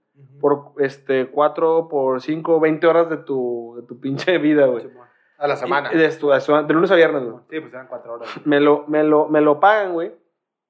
[0.41, 4.89] Por, este, 4, por 5, 20 horas de tu, de tu pinche vida, güey.
[5.37, 5.89] A la semana.
[5.93, 7.35] Y- De, tu- de, lunes a viernes, güey.
[7.49, 8.29] Sí, pues eran cuatro horas.
[8.45, 10.11] Me lo, me lo, me lo pagan, güey.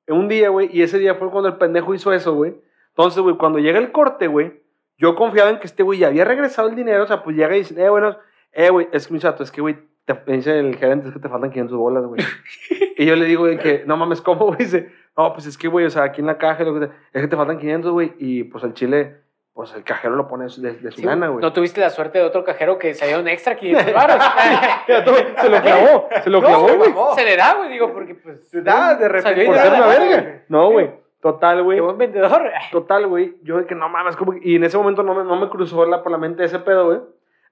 [0.09, 0.69] Un día, güey.
[0.73, 2.61] Y ese día fue cuando el pendejo hizo eso, güey.
[2.89, 4.61] Entonces, güey, cuando llega el corte, güey,
[4.97, 7.03] yo confiaba en que este güey ya había regresado el dinero.
[7.03, 8.17] O sea, pues llega y dice, eh, bueno,
[8.53, 11.13] eh, güey, es que mi chato, es que, güey, te me dice el gerente, es
[11.13, 12.21] que te faltan 500 bolas, güey.
[12.97, 14.57] y yo le digo, güey, que, no mames, ¿cómo, güey?
[14.59, 16.95] Dice, no, pues es que, güey, o sea, aquí en la caja, lo que sea,
[17.13, 18.13] es que te faltan 500, güey.
[18.17, 19.17] Y pues el chile,
[19.53, 21.41] pues el cajero lo pone de, de su Sí, gana, güey.
[21.41, 24.17] No tuviste la suerte de otro cajero que salieron extra 500 baros.
[24.87, 26.89] Se lo clavó, se lo clavó, No, güey.
[26.89, 27.15] mamó.
[27.15, 28.49] Se le da, güey, digo, porque pues.
[28.49, 29.45] Se da de repente.
[29.45, 30.43] Por ser una verga.
[30.49, 30.91] No, güey.
[31.21, 31.77] Total, güey.
[31.77, 32.51] Qué buen vendedor.
[32.71, 33.35] Total, güey.
[33.43, 35.85] Yo de que no mames, como Y en ese momento no me, no me cruzó
[35.85, 36.99] la, por la mente ese pedo, güey.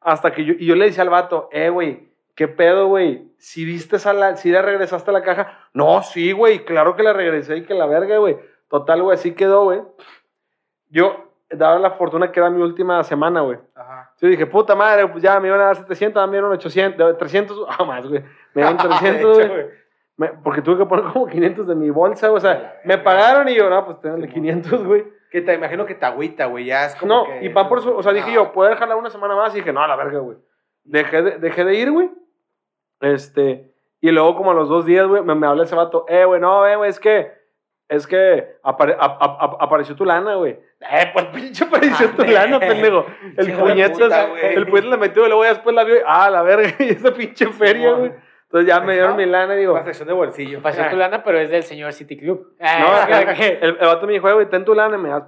[0.01, 3.31] Hasta que yo, y yo le decía al vato, eh, güey, ¿qué pedo, güey?
[3.37, 5.69] Si viste esa la, si le regresaste a la caja.
[5.73, 8.37] No, sí, güey, claro que la regresé y que la verga, güey.
[8.69, 9.81] Total, güey, así quedó, güey.
[10.89, 13.59] Yo daba la fortuna que era mi última semana, güey.
[13.75, 14.11] Ajá.
[14.19, 17.65] Yo dije, puta madre, pues ya me iban a dar 700, me dieron 800, 300,
[17.69, 18.23] ah, más, güey.
[18.53, 19.81] Me dieron 300, De hecho, güey.
[20.43, 23.69] Porque tuve que poner como 500 de mi bolsa, o sea, me pagaron y yo,
[23.69, 25.03] no, pues tengo 500, güey.
[25.31, 26.65] Que te imagino que te agüita, güey.
[26.65, 28.97] Ya es como No, que- y pan por eso, o sea, dije yo, ¿puedo jalar
[28.97, 29.53] una semana más?
[29.55, 30.37] Y dije, no, a la verga, güey.
[30.83, 32.11] Dejé de, dejé de ir, güey.
[32.99, 36.25] Este, y luego como a los dos días, güey, me, me habla ese vato, eh,
[36.25, 37.31] güey, no, eh, güey, es que,
[37.87, 40.59] es que apare- ap- ap- ap- apareció tu lana, güey.
[40.81, 43.05] Eh, pues pinche apareció tu lana, pendejo.
[43.37, 43.55] El
[44.27, 44.55] güey.
[44.55, 46.89] el puñetas le metió y luego ya después la vio y, ah, la verga, y
[46.89, 48.11] esa pinche feria, güey.
[48.51, 50.61] Entonces ya me dieron mi lana y digo, La sección de bolsillo.
[50.61, 52.53] Pasó tu lana, pero es del señor City Club.
[52.59, 54.99] no, Ah, el, es que- el, vato me dijo, "Eh, güey, ten tu lana y
[54.99, 55.23] me das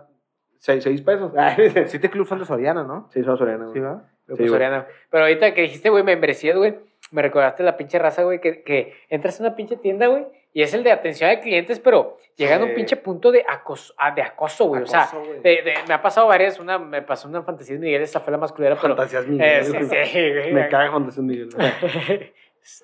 [0.58, 1.32] seis, seis pesos.
[1.88, 3.08] City Club son de Soriana, ¿no?
[3.14, 3.74] Sí, son Soriana, güey.
[3.76, 4.04] Sí, ¿va?
[4.28, 4.50] Sí, güey.
[4.50, 4.88] Soriana.
[5.10, 6.76] Pero ahorita que dijiste, güey, membresías, güey,
[7.12, 10.62] me recordaste la pinche raza, güey, que, que entras a una pinche tienda, güey, y
[10.62, 12.76] es el de atención a clientes, pero llegan a un Sí.
[12.76, 14.84] pinche punto de acoso, ah, de acoso, güey.
[14.84, 15.10] O sea,
[15.44, 18.32] de- de- me ha pasado varias, una, me pasó una fantasía de Miguel, esa fue
[18.32, 18.96] la más culera, pero...
[18.96, 19.48] Fantasías Miguel.
[19.48, 20.06] Eh, sí, güey.
[20.06, 20.54] sí, güey.
[20.54, 21.50] Me caga Fantasías Miguel.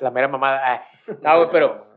[0.02, 0.62] la mera mamada.
[0.66, 0.86] Ah,
[1.22, 1.88] No, güey, pero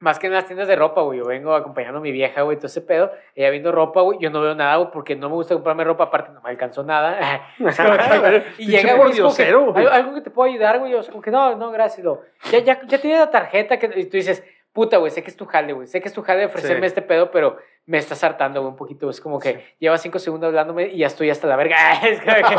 [0.00, 1.20] más que en las tiendas de ropa, güey.
[1.20, 3.12] Yo vengo acompañando a mi vieja, güey, todo ese pedo.
[3.36, 4.18] Ella viendo ropa, güey.
[4.20, 6.04] Yo no veo nada, güey, porque no me gusta comprarme ropa.
[6.04, 7.46] Aparte, no me alcanzó nada.
[8.58, 9.86] Y llega, güey, es como que, pordiosero, güey.
[9.86, 10.92] "¿Al- algo que te puedo ayudar, güey.
[10.92, 12.04] Yo, como que no, no, gracias.
[12.04, 13.78] Lo, ya, ya, ya tiene la tarjeta.
[13.78, 14.42] Que, y tú dices,
[14.72, 15.86] puta, güey, sé que es tu jale, güey.
[15.86, 16.86] Sé que es tu jale de ofrecerme Sí.
[16.86, 19.10] este pedo, pero me estás hartando, un poquito.
[19.10, 21.76] Es como que lleva cinco segundos hablándome y ya estoy hasta la verga.
[22.02, 22.56] Es como que,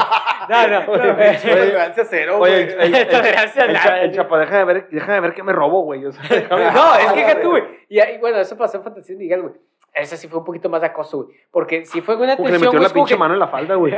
[0.49, 0.86] no, no.
[1.41, 2.67] Tolerancia cero, güey.
[3.09, 6.05] Tolerancia nada, el chapa, deja de ver, deja de ver que me robo, güey.
[6.05, 7.63] O sea, déjame- No, es que tú, güey.
[7.89, 9.53] Y, y bueno, eso pasó en Fantasía de Miguel, güey.
[9.93, 11.38] Esa sí fue un poquito más de acoso, güey.
[11.51, 13.75] Porque si fue una Como que le metió la pinche que- mano en la falda,
[13.75, 13.93] güey.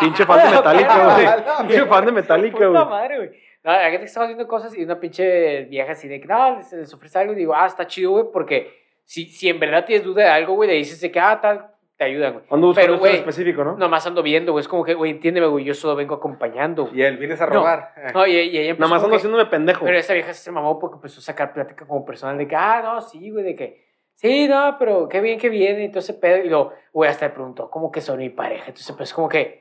[0.00, 1.26] Pinche fan de metálica, güey.
[1.68, 2.84] Pinche fan de metálica, güey.
[2.84, 3.30] madre, güey.
[3.62, 6.58] No, la gente que estaba haciendo cosas y una pinche vieja así de que, no,
[6.72, 8.79] les ofrece algo y digo, ah, está chido, güey, porque
[9.10, 11.66] si, si en verdad tienes duda de algo, güey, le dices de que, ah, tal,
[11.96, 12.44] te ayudan, güey.
[12.48, 13.76] Ando buscando Pero, güey, específico, ¿no?
[13.76, 14.60] Nomás ando viendo, güey.
[14.62, 16.84] Es como que, güey, entiéndeme, güey, yo solo vengo acompañando.
[16.86, 17.00] güey.
[17.00, 17.54] Y él, vienes a No.
[17.54, 17.92] robar.
[17.96, 18.12] Eh.
[18.14, 19.84] No, y, y ella empezó Nada más como ando que- haciéndome pendejo.
[19.84, 22.82] Pero esa vieja se mamó porque empezó a sacar plática como personal de que, ah,
[22.84, 26.44] no, sí, güey, de que, sí, no, pero qué bien que viene, ese pedo.
[26.44, 28.66] Y luego, güey, hasta le preguntó, ¿cómo que son mi pareja?
[28.68, 29.59] Entonces, pues, como que,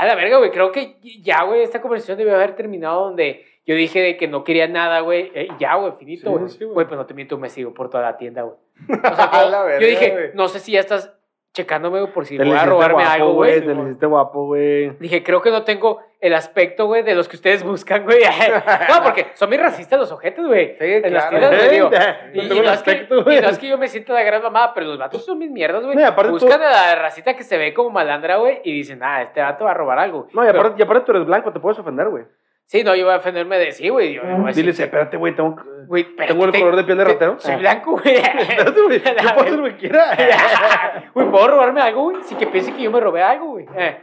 [0.00, 3.74] a la verga, güey, creo que ya, güey, esta conversación debió haber terminado donde yo
[3.74, 6.48] dije de que no quería nada, güey, eh, ya, güey, finito, güey.
[6.48, 6.64] sí.
[6.64, 8.56] Güey, pues no te miento, me sigo por toda la tienda, güey.
[8.88, 10.30] O sea, yo, la yo verga, dije, güey.
[10.32, 11.12] no sé si ya estás
[11.52, 13.60] checándome, por si Te voy a robarme guapo, algo, güey.
[13.60, 14.90] Te le hiciste guapo, güey.
[14.98, 18.20] Dije, creo que no tengo el aspecto, güey, de los que ustedes buscan, güey.
[18.88, 20.76] no, porque son muy racistas los ojetes, güey.
[20.78, 21.48] Sí, en las claro.
[21.48, 21.90] tiendas, güey, digo.
[22.34, 23.40] No y tengo no es que, aspecto, y güey.
[23.40, 25.82] no es que yo me sienta la gran mamada, pero los vatos son mis mierdas,
[25.84, 25.96] güey.
[25.96, 29.22] No, tú- Buscan a la racita que se ve como malandra, güey, y dicen, ah,
[29.22, 30.28] este vato va a robar algo.
[30.32, 32.24] No, y Pero- aparte, y aparte tú eres blanco, te puedes ofender, güey.
[32.70, 34.14] Sí, no, yo voy a defenderme de sí, güey.
[34.14, 35.56] Yo, yo Dile, espérate, güey, tengo,
[35.92, 37.40] espérate, tengo el color de piel de te- ratero.
[37.40, 38.14] Soy blanco, güey.
[38.14, 39.02] Espérate, güey.
[39.02, 41.06] Yo puedo hacer lo que quiera.
[41.12, 42.18] Güey, ¿puedo robarme algo, güey?
[42.22, 43.66] Sí que piense que yo me robé algo, güey.
[43.76, 43.96] Eh.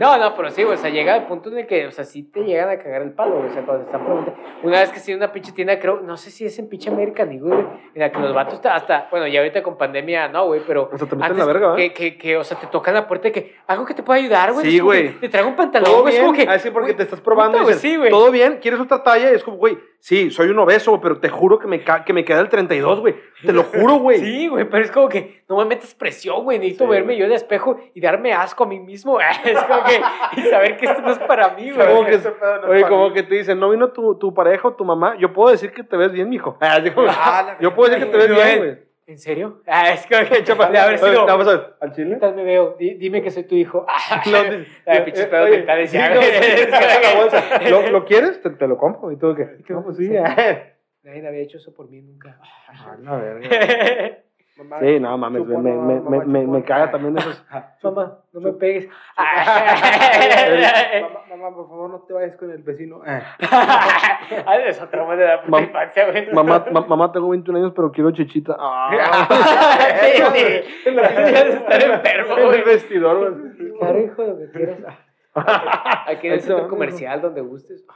[0.00, 2.04] No, no, pero sí, güey, o sea, llega el punto en el que, o sea,
[2.04, 4.40] sí te llegan a cagar el palo, güey, o sea, cuando te están preguntando.
[4.62, 7.32] Una vez que sí, una pinche tienda, creo, no sé si es en pinche American
[7.32, 10.62] Eagle, güey, en la que los vatos hasta, bueno, ya ahorita con pandemia, no, güey,
[10.66, 10.90] pero...
[10.92, 13.06] O sea, te meten antes la verga, que, que, que, o sea, te tocan la
[13.06, 14.70] puerta de que, algo que te pueda ayudar, güey.
[14.70, 15.18] Sí, güey.
[15.20, 16.46] Te traigo un pantalón, güey, es como que...
[16.48, 17.58] Ah, sí, porque te estás probando.
[17.58, 18.10] puta, y sí, güey.
[18.10, 19.30] Todo bien, ¿quieres otra talla?
[19.30, 22.24] Y es como, güey, sí, soy un obeso, pero te juro que me, que me
[22.24, 23.16] queda el 32, güey.
[23.44, 24.18] Te lo juro, güey.
[24.18, 26.58] Sí, güey, pero es como que no me metes presión, güey.
[26.58, 29.18] Necesito Sí, verme yo en el espejo y darme asco a mí mismo.
[29.44, 30.00] Es como que
[30.40, 31.86] y saber que esto no es para mí, güey.
[31.86, 33.14] Como que, no oye, como mí.
[33.14, 35.16] que te dicen, no vino tu, tu pareja o tu mamá.
[35.18, 36.56] Yo puedo decir que te ves bien, mijo.
[36.62, 38.87] Ah, Ah, yo puedo decir que te ves bien, güey.
[39.08, 39.62] ¿En serio?
[39.66, 41.26] Ah, es que chapa, de haber Oye, sido.
[41.26, 42.16] vamos a ver, ¿Al ¿Qué chile?
[42.16, 42.76] tal me veo?
[42.78, 43.86] Di- dime que soy tu hijo.
[44.26, 44.30] Eh,
[45.90, 47.60] ya, no, que- bolsa.
[47.70, 48.40] ¿Lo, lo quieres?
[48.42, 49.10] Te, lo compro.
[49.10, 49.48] ¿Y todo qué?
[49.66, 50.14] ¿Qué No, pues sí.
[50.16, 50.36] ah.
[51.02, 52.38] Nadie había hecho eso por mí nunca.
[52.68, 53.48] Ah, la verga.
[54.58, 57.44] Mamá, Sí, no mames, chupo, me, no, me, mamá, me, me, me caga también esos.
[57.84, 58.88] Mamá, no me pegues.
[61.00, 63.00] mamá, mamá, por favor, no te vayas con el vecino.
[63.06, 63.36] Ah,
[64.66, 66.32] es otra manera de la infancia, güey.
[66.32, 68.56] Mamá, ma- mamá, tengo 21 años, pero quiero chichita.
[68.58, 69.28] Ah.
[70.84, 73.78] En la pinche de estar enfermo, En el vestidor, güey.
[73.78, 74.78] Claro, hijo, lo que quieras.
[76.06, 77.86] Aquí en el centro comercial, donde gustes.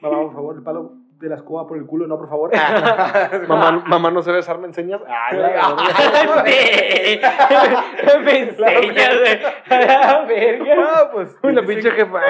[0.00, 2.50] Mamá, por favor, el palo de la escoba por el culo, no, por favor.
[3.48, 5.00] Mamá, mamá no sé besar, ¿me enseñas?
[5.08, 5.76] Ah, la verga.
[8.22, 9.16] me enseñas,
[9.68, 10.74] la verga.
[10.78, 11.36] Ah, pues.
[11.42, 12.20] Uy, la bien pinche jefa.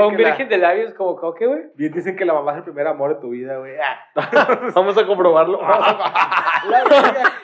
[0.00, 1.62] O un virgen de labios como coque, güey.
[1.74, 3.74] Bien dicen que la mamá es el primer amor de tu vida, güey.
[3.78, 3.98] Ah.
[4.74, 5.60] Vamos a comprobarlo.
[5.60, 7.34] La verga.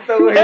[0.00, 0.34] Esto, güey.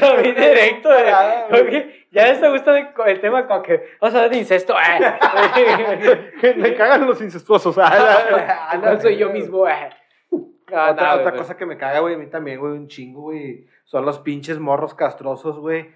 [0.00, 2.01] Lo vi directo, güey.
[2.12, 3.96] Ya les gusta el, el tema coque.
[4.00, 4.74] Vamos a hablar de incesto.
[4.74, 6.54] eh.
[6.56, 7.76] Me cagan los incestuosos.
[7.78, 8.24] Ah,
[8.74, 9.66] la- ¿Cuál soy yo mismo?
[9.66, 9.90] eh?
[10.30, 13.66] No, otra no, cosa que me caga, güey, a mí también, güey, un chingo, güey.
[13.84, 15.90] Son los pinches morros castrosos, güey.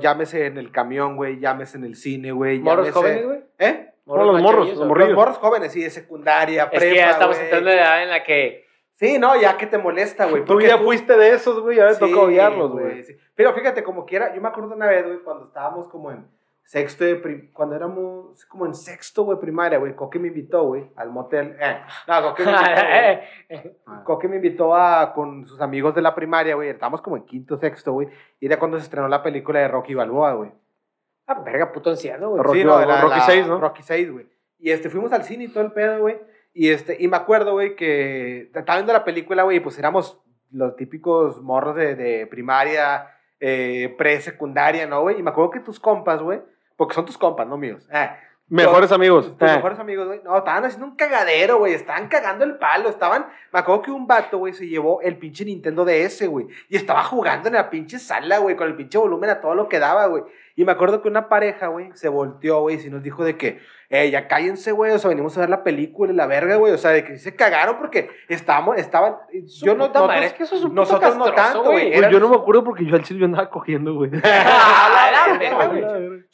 [0.00, 2.58] Llámese en el camión, güey, llámese en el cine, güey.
[2.58, 3.38] ¿Morros llámese- jóvenes, güey?
[3.58, 3.92] ¿Eh?
[4.06, 7.70] Son los morros, los morros jóvenes, sí, de secundaria, Es prepa, que ya estamos entrando
[7.70, 8.65] en la edad en la que
[8.96, 10.44] Sí, no, ya que te molesta, güey.
[10.44, 13.02] Tú ya fuiste de esos, güey, ya me toca odiarlos, güey.
[13.04, 13.16] sí.
[13.34, 16.26] Pero fíjate, como quiera, yo me acuerdo una vez, güey, cuando estábamos como en
[16.64, 20.90] sexto de prim- cuando éramos como en sexto, güey, primaria, güey, Coque me invitó, güey,
[20.96, 21.56] al motel.
[21.60, 21.78] Eh,
[22.08, 23.76] no, Coque me invitó, güey.
[24.04, 27.56] Coque me invitó a, con sus amigos de la primaria, güey, estábamos como en quinto,
[27.58, 28.08] sexto, güey,
[28.40, 30.50] y era cuando se estrenó la película de Rocky Balboa, güey.
[31.28, 32.42] Ah, verga, puto anciano, güey.
[32.42, 33.60] Rocky Sí, no, Rocky la- 6, ¿no?
[33.60, 34.26] Rocky 6, güey.
[34.58, 36.18] Y este, fuimos al cine y todo el pedo, güey.
[36.58, 40.18] Y, este, y me acuerdo, güey, que estaba viendo la película, güey, y pues éramos
[40.50, 45.18] los típicos morros de, primaria, eh, pre-secundaria, ¿no, güey?
[45.18, 46.40] Y me acuerdo que tus compas, güey,
[46.78, 47.86] porque son tus compas, no míos.
[47.92, 48.08] eh,
[48.48, 49.36] Mejores amigos.
[49.36, 49.56] tus Eh.
[49.56, 50.20] mejores amigos, güey.
[50.24, 51.74] No, estaban haciendo un cagadero, güey.
[51.74, 52.88] Estaban cagando el palo.
[52.88, 53.26] Estaban.
[53.52, 56.46] Me acuerdo que un vato, güey, se llevó el pinche Nintendo DS, güey.
[56.68, 59.68] Y estaba jugando en la pinche sala, güey, con el pinche volumen a todo lo
[59.68, 60.22] que daba, güey.
[60.54, 63.58] Y me acuerdo que una pareja, güey, se volteó, güey, y nos dijo de que,
[63.90, 64.92] eh, ya cállense, güey.
[64.92, 66.72] O sea, venimos a ver la película y la verga, güey.
[66.72, 69.16] O sea, de que se cagaron porque estábamos, estaban.
[69.46, 69.88] Su Yo no.
[69.88, 71.98] nosotros- es que eso es un nosotros no castroso, tanto, güey.
[71.98, 74.10] Güey, yo no me acuerdo porque yo al chile andaba cogiendo, güey.
[74.24, 75.82] Ah, la verga, güey.
[75.82, 76.26] güey.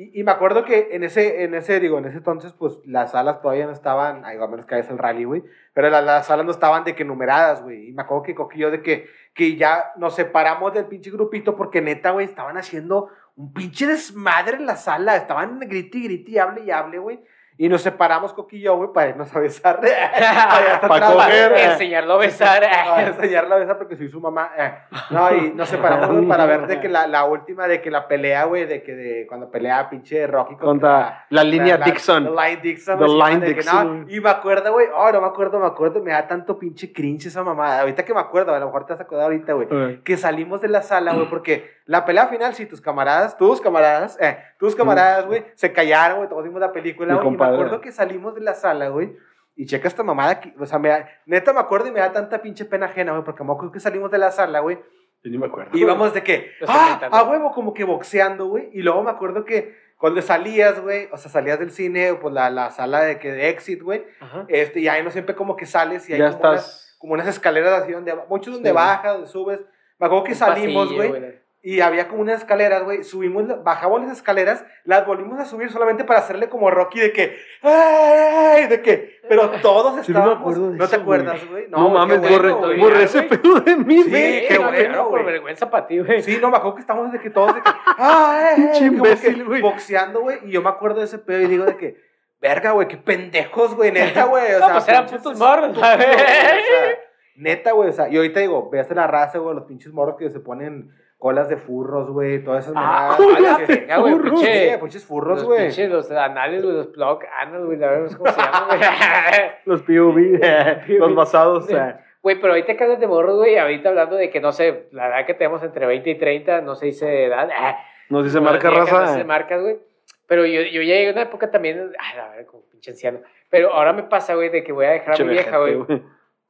[0.00, 3.10] Y, y me acuerdo que en ese, en ese, digo, en ese entonces, pues las
[3.10, 5.42] salas todavía no estaban, ay, a menos que hayas el rally, güey,
[5.74, 7.88] pero la- las salas no estaban de que numeradas, güey.
[7.88, 11.80] Y me acuerdo que Coquillo de que, que ya nos separamos del pinche grupito porque
[11.80, 15.16] neta, güey, estaban haciendo un pinche desmadre en la sala.
[15.16, 17.20] Estaban griti, griti, hable y hable, güey.
[17.60, 19.80] Y nos separamos, Coquillo, güey, para irnos a besar.
[19.82, 21.60] Allá hasta Pa' atrás, coger, güey.
[21.62, 21.72] eh.
[21.72, 22.62] Enseñarlo a besar.
[22.64, 24.52] a enseñarla a besar porque soy su mamá.
[24.56, 24.74] eh.
[25.10, 28.06] No, y nos separamos güey, para ver de que la, la última, de que la
[28.06, 32.32] pelea, güey, de que de cuando pelea pinche Rocky Contra la línea la- Dixon.
[32.34, 32.98] La line Dixon.
[32.98, 36.12] The line Dixon, no, y me acuerdo, güey, oh, no me acuerdo, me acuerdo, me
[36.12, 37.80] da tanto pinche cringe esa mamada.
[37.80, 39.66] Ahorita que me acuerdo, a lo mejor te vas a acordar ahorita, güey.
[39.68, 40.00] Eh.
[40.04, 44.16] Que salimos de la sala, güey, porque la pelea final, sí, tus camaradas, tus camaradas,
[44.20, 47.80] eh, tus camaradas, güey, se callaron, güey, todos vimos la película, güey, y me acuerdo
[47.80, 49.14] que salimos de la sala, güey,
[49.56, 52.12] y checa esta mamada, que, o sea, me da- neta me acuerdo y me da
[52.12, 54.78] tanta pinche pena ajena, güey, porque me acuerdo que salimos de la sala, güey,
[55.24, 55.70] Yo ni me acuerdo.
[55.76, 58.68] y íbamos de que, ah, a huevo, como que boxeando, güey.
[58.72, 62.50] Y luego me acuerdo que cuando salías, güey, o sea, salías del cine, pues la,
[62.50, 64.04] la sala de, que, de exit, güey,
[64.46, 66.96] este, y ahí no siempre como que sales y hay Ya como, unas, estás.
[67.00, 68.74] como unas escaleras así donde, muchos donde Sí.
[68.74, 69.60] bajas, donde subes.
[69.98, 74.12] Me acuerdo que Un salimos, güey, y había como unas escaleras, güey, subimos, bajamos las
[74.12, 78.68] escaleras, las volvimos a subir solamente para hacerle como Rocky de que, ¡ay!
[78.68, 81.68] De que, pero todos Sí, no me estábamos, acuerdo de ¿no te eso, acuerdas, güey?
[81.68, 84.48] No, qué mames, borré, borré ese pedo de mí, Sí, güey.
[84.48, 85.32] qué no, bueno, no, por güey.
[85.32, 86.22] vergüenza para ti, güey.
[86.22, 88.88] Sí, no, me acuerdo que estamos de que todos de que, ¡ah, eh, Pinche eh",
[88.88, 89.60] como imbécil, güey.
[89.60, 92.00] boxeando, güey, y yo me acuerdo de ese pedo y digo de que,
[92.40, 94.72] verga, güey, qué pendejos, güey, neta, güey, o No, sea.
[94.74, 95.98] pues eran putos morros, o sea,
[97.36, 100.30] neta, güey, o sea, y ahorita digo, veas la raza, güey, los pinches morros que
[100.30, 104.18] se ponen colas de furros, güey, todas esas Ah, mamadas, a la que- verga, güey,
[104.20, 104.78] pinche.
[104.78, 105.66] Pinches furros, güey.
[105.66, 108.64] pinches, los anales, güey, los plug anal, güey, la verdad no sé cómo se llaman,
[108.68, 108.80] güey.
[109.64, 111.68] Los POV, eh, los basados.
[111.70, 111.94] eh.
[112.22, 115.26] Güey, pero ahorita hablas de morros, güey, ahorita hablando de que, no sé, la edad
[115.26, 117.48] que tenemos entre 20 y 30, no se dice edad.
[117.56, 117.76] ah,
[118.10, 119.14] Nos dice no, marca viejas, No raza.
[119.14, 119.24] se eh.
[119.24, 119.78] marcas, güey.
[120.26, 123.20] Pero yo, yo ya llegué a una época también, ay, la verdad, como pinche anciano.
[123.50, 125.78] Pero ahora me pasa, güey, de que voy a dejar a mi vieja, güey,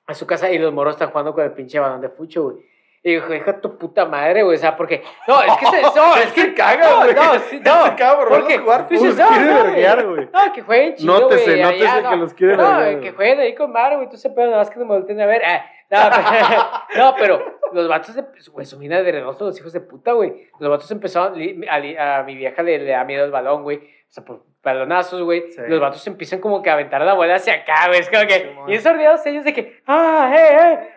[0.07, 2.57] a su casa y los morros están jugando con el pinche balón de fucho, güey.
[3.03, 4.57] Y dijo, hija tu puta madre, güey.
[4.57, 5.03] O sea, porque.
[5.27, 5.83] No, es que se.
[5.83, 6.55] No, es que.
[6.55, 7.15] caga, no, güey.
[7.15, 7.85] No, sí, no.
[7.85, 10.29] Se caga por porque jugar Los no, quiere no, verguear, güey.
[10.33, 11.63] No, que jueguen chido, Nótese, güey.
[11.63, 12.23] nótese allá, que no.
[12.23, 14.09] los quiere No, verguear, que jueguen ahí con Maro, güey.
[14.09, 15.43] Tú se pedo, nada más que no me volteen a ver.
[15.45, 15.99] Ah, no,
[16.91, 20.49] pero, no, pero los vatos, de, güey, son bien adredosos los hijos de puta, güey.
[20.59, 23.79] Los vatos empezaron, a, a mi vieja le, le da miedo el balón, güey.
[23.79, 25.51] O sea, por balonazos, güey.
[25.51, 25.61] Sí.
[25.67, 28.01] Los vatos empiezan como que a aventar la bola hacia acá, güey.
[28.01, 28.71] Es como que, Simón.
[28.71, 30.89] y esos sordeados ellos de que, ah, eh, eh.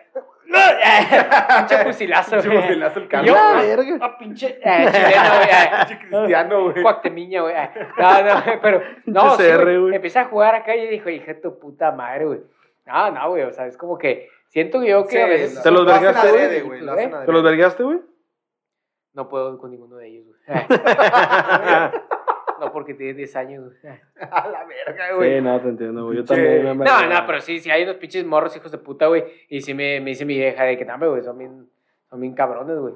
[1.58, 2.62] pinche fusilazo, Pinche güey.
[2.62, 3.98] fusilazo el cambio, yo, verga.
[4.00, 5.50] ah, pinche eh, chileno, güey.
[5.52, 5.86] ah.
[5.86, 6.82] Pinche cristiano, güey.
[6.82, 7.54] Cuactemiña, güey.
[7.56, 8.82] Ah, No, no, pero.
[9.06, 9.94] No, Pinche sí, güey.
[9.94, 12.40] Empieza a jugar acá y dijo, hija de tu puta madre, güey.
[12.86, 13.42] No, no, güey.
[13.44, 14.28] O sea, es como que.
[14.48, 15.54] Siento yo que Sí, a veces.
[15.56, 16.42] lo- ¿Te los vergaste, güey?
[16.88, 17.24] adrede.
[17.26, 18.00] ¿Te los vergaste, güey?
[19.14, 20.38] No puedo con ninguno de ellos, güey.
[22.62, 23.94] No, porque tiene 10 años, güey.
[24.30, 25.34] A la verga, güey.
[25.36, 26.18] Sí, no, te entiendo, güey.
[26.18, 26.62] Yo también.
[26.78, 29.24] me No, no, pero sí, sí hay unos pinches morros hijos de puta, güey.
[29.48, 31.68] Y sí me, me dice mi vieja de que, no, güey, son bien,
[32.08, 32.94] son bien cabrones, güey.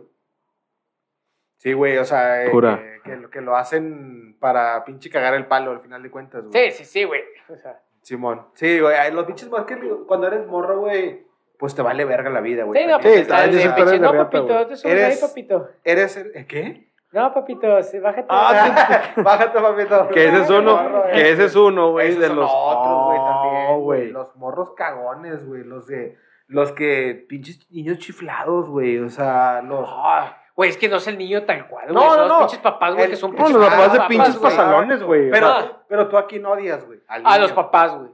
[1.56, 2.78] Sí, güey, o sea, eh, Pura.
[3.02, 6.44] que, que lo, que lo hacen para pinche cagar el palo al final de cuentas,
[6.44, 6.70] güey.
[6.70, 7.22] Sí, sí, sí, güey.
[7.48, 8.46] O sea, Simón.
[8.54, 9.76] Sí, güey, los pinches más que
[10.06, 11.26] cuando eres morro, güey,
[11.58, 12.80] pues te vale verga la vida, güey.
[12.82, 15.70] sí, no, pues Sí, está también de pinche, No, papito, te subes ahí, Eres- papito.
[15.82, 16.85] Eres el- ¿eh, ¿Qué?
[17.16, 18.26] No, papito, sí, bájate.
[18.28, 20.08] Ah, Bájate, papito.
[20.08, 21.30] Que ese es uno, que eh.
[21.30, 24.10] ese es uno, güey, de los otros, güey, también, güey.
[24.10, 25.64] Los morros cagones, güey.
[25.64, 28.98] Los que, los que, pinches niños chiflados, güey.
[28.98, 29.88] O sea, los.
[30.54, 31.94] Güey, es que no es el niño tal cual, güey.
[31.94, 32.38] No, son no, los no.
[32.40, 35.30] pinches papás, güey, que son No, pinches los papás de pinches pasalones, güey.
[35.30, 37.00] Pero, pero tú aquí no odias, güey.
[37.08, 38.10] A los papás, güey.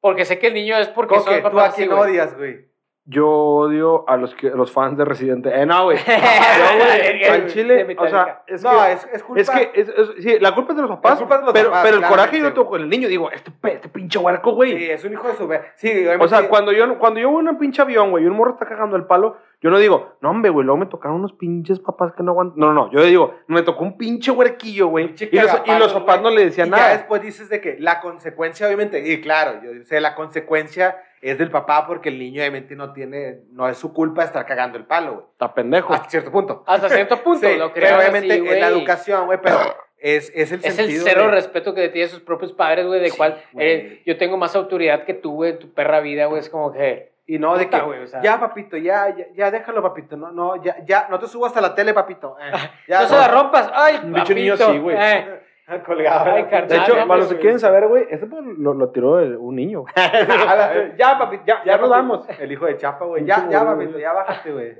[0.00, 2.10] Porque sé que el niño es porque son ¿tú papás a así, quién güey.
[2.10, 2.69] odias, güey?
[3.10, 5.50] Yo odio a los, que, los fans de Residente.
[5.52, 5.98] Eh, no, güey.
[6.06, 8.92] Yo, De chile, o sea, es no, que...
[8.92, 9.40] es, es culpa.
[9.40, 11.52] Es que, es, es- sí, la culpa es de los papás, Es culpa de los
[11.52, 13.08] pero, papás, pero el coraje yo claramente, lo tengo con el niño.
[13.08, 14.78] Digo, este, pe- este pinche huerco, güey.
[14.78, 15.50] Sí, es un hijo de su...
[15.74, 16.06] Sí.
[16.20, 18.52] O sea, cuando yo, cuando yo voy en un pinche avión, güey, y un morro
[18.52, 21.80] está cagando el palo, yo no digo, no, hombre, güey, luego me tocaron unos pinches
[21.80, 22.58] papás que no aguantan.
[22.60, 25.14] No, no, no, yo digo, me tocó un pinche huerquillo, güey.
[25.18, 26.90] Y los, y los papás no le decían y ya nada.
[26.92, 31.50] después dices de que la consecuencia, obviamente, y claro, yo sé, la consecuencia es del
[31.50, 35.12] papá porque el niño obviamente no tiene, no es su culpa estar cagando el palo,
[35.14, 35.24] güey.
[35.32, 35.92] Está pendejo.
[35.92, 36.64] Hasta cierto punto.
[36.66, 37.86] Hasta cierto punto, Sí, lo creo.
[37.88, 39.58] pero obviamente así, es la educación, güey, pero
[39.98, 43.00] es, es el Es el sentido cero de- respeto que tiene sus propios padres, güey,
[43.00, 46.24] de Sí, cual eh, yo tengo más autoridad que tú, güey, en tu perra vida,
[46.26, 46.40] güey.
[46.40, 47.10] Es como que.
[47.26, 48.20] Y no de que, o sea.
[48.22, 50.16] ya, papito, ya, ya, ya, déjalo, papito.
[50.16, 52.36] No, no, ya, ya, no te subo hasta la tele, papito.
[52.40, 52.50] Eh,
[52.88, 53.70] ya, no se la rompas.
[53.72, 54.72] Ay, Un bicho niño papito.
[54.72, 54.96] sí, güey.
[54.98, 55.40] Eh,
[55.86, 56.30] Colgado.
[56.32, 56.68] Ay, carnal.
[56.68, 59.56] De hecho, para los que quieren saber, güey, este pues, lo, lo tiró el- un
[59.56, 59.84] niño.
[59.96, 61.88] ya, papi, ya, ya nos papito.
[61.88, 62.26] vamos.
[62.38, 63.24] El hijo de Chapa, güey.
[63.24, 64.72] Ya, ya, papito, ya bájate, güey.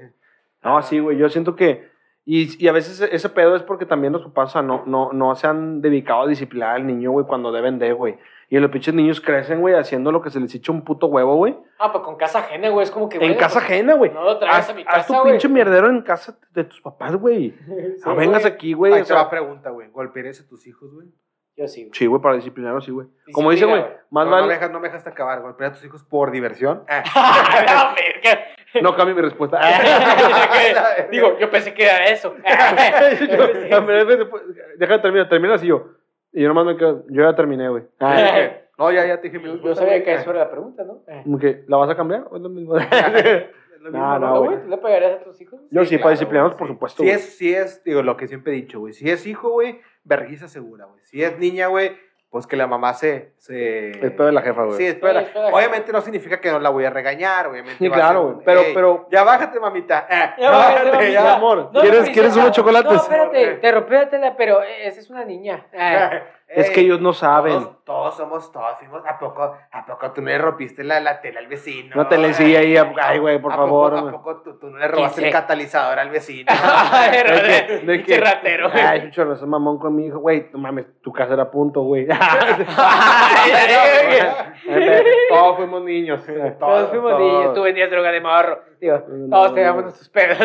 [0.62, 1.88] No, sí, güey, yo siento que...
[2.26, 5.11] Y, y a veces ese pedo es porque también los papás o sea, no, no,
[5.12, 8.18] no se han dedicado a disciplinar al niño, güey, cuando deben de, güey.
[8.53, 11.37] Y los pinches niños crecen, güey, haciendo lo que se les echa un puto huevo,
[11.37, 11.57] güey.
[11.79, 12.83] Ah, pues con casa ajena, güey.
[12.83, 13.17] Es como que.
[13.19, 14.11] En güey, casa pues, ajena, güey.
[14.11, 15.33] No lo traigas Haz, a mi haz tu casa, güey.
[15.35, 17.55] pinche mierdero en casa de tus papás, güey.
[17.67, 18.53] Sí, No vengas güey.
[18.53, 18.93] aquí, güey.
[18.93, 19.89] Ahí o va pregunta, güey.
[19.91, 21.07] ¿Golpearías a tus hijos, güey?
[21.57, 21.93] Yo sí, güey.
[21.95, 23.07] Sí, güey, para disciplinarlos, sí, güey.
[23.33, 25.43] Como dice, güey, más no, no me dejas, no me dejaste acabar.
[25.43, 26.85] ¿Golpearías a tus hijos por diversión?
[28.73, 28.83] Eh.
[28.83, 29.59] No, cambie mi respuesta.
[31.11, 32.37] Digo, yo pensé que era eso.
[34.79, 35.89] De terminar, termina así yo.
[36.33, 37.85] Y yo nomás me quedo, yo ya terminé, güey.
[38.79, 41.03] No, ya, ya te dije mi Yo, respuesta, sabía que eso era la pregunta, ¿no?
[41.07, 41.21] Eh.
[41.25, 42.27] Como que, ¿la vas a cambiar?
[42.31, 42.75] ¿O es lo mismo?
[43.81, 44.62] Es lo mismo, No, ¿No, no, güey?
[44.62, 45.61] ¿Tú le pegarías a tus hijos?
[45.71, 47.03] Yo sí, claro, para disciplinarlos, por supuesto.
[47.03, 48.95] Si es, si es, digo, lo que siempre he dicho, güey.
[48.95, 51.01] Si es hijo, güey, vergüenza segura, güey.
[51.05, 51.93] Si es niña, güey,
[52.31, 53.33] pues que la mamá se...
[53.38, 53.90] se...
[53.90, 54.77] Es pedo de la jefa, güey.
[54.77, 55.21] Sí, espera.
[55.21, 57.79] Sí, es pedo de la Obviamente no significa que no la voy a regañar, obviamente.
[57.79, 58.45] Sí, ser claro, güey.
[58.45, 60.07] Pero, "Ey, pero, Ya bájate, mamita.
[60.09, 61.09] Eh, Ya bájate, mamita.
[61.11, 61.35] ya.
[61.35, 62.11] amor, No, ¿quieres.
[62.11, 62.93] ¿quieres unos chocolates?
[62.93, 65.66] No, espérate, te rompí la tela, pero eh, esa es una niña.
[65.73, 67.69] Eh, Es que ellos no saben.
[67.90, 69.03] Todos, somos, todos fuimos.
[69.05, 71.96] ¿A poco, ¿A poco tú no le rompiste la, la tela al vecino?
[71.96, 74.07] No te le sigue ahí, ay, güey, por ¿A favor, Poco.
[74.07, 76.46] ¿A poco tú, tú no le robaste el catalizador al vecino?
[76.53, 77.24] Ay,
[78.20, 78.70] ratero.
[78.72, 80.50] Ay, chucho, no seas mamón con mi hijo, güey.
[80.53, 82.07] No mames, tu casa era punto, güey.
[85.29, 86.20] Todos fuimos niños.
[86.61, 88.70] Todos fuimos niños, tú vendías droga de morro.
[88.81, 89.55] Digo, No, todos no.
[89.55, 90.38] teníamos nuestros pedos.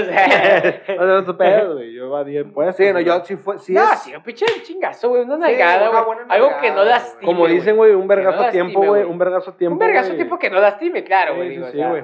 [0.98, 1.94] No, no, tu pedo, güey.
[1.94, 2.76] Yo evadí impuestos.
[2.76, 3.58] Sí, no, yo sí fue.
[3.60, 6.18] Sí, no, es, sí, un pinche chingazo, güey, una nalgada, güey.
[6.28, 7.35] Algo que no güey.
[7.36, 9.04] Como dicen, güey, un vergazo a tiempo, güey.
[9.04, 9.74] Un vergazo a tiempo.
[9.74, 11.56] Un vergazo tipo que no lastime, claro, güey.
[11.56, 12.04] Sí, sí, güey.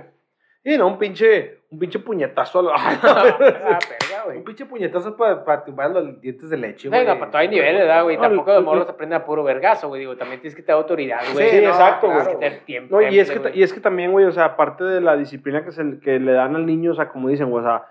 [0.63, 3.79] Y no, un pinche, un pinche puñetazo a lo- Ah,
[4.35, 7.03] un pinche puñetazo para, para tumbar los dientes de leche, güey.
[7.03, 8.17] no, para todo hay niveles, ¿verdad, güey?
[8.17, 10.01] Tampoco los morros aprenden a puro vergazo, güey.
[10.01, 11.49] Digo, también tienes que tener autoridad, güey.
[11.49, 12.19] Sí, exacto, güey.
[12.19, 12.95] Tienes que tener tiempo.
[12.95, 15.65] No, y es, que, y es que también, güey, o sea, aparte de la disciplina
[15.65, 17.85] que, se, que le dan al niño, o sea, como dicen, güey, o sea,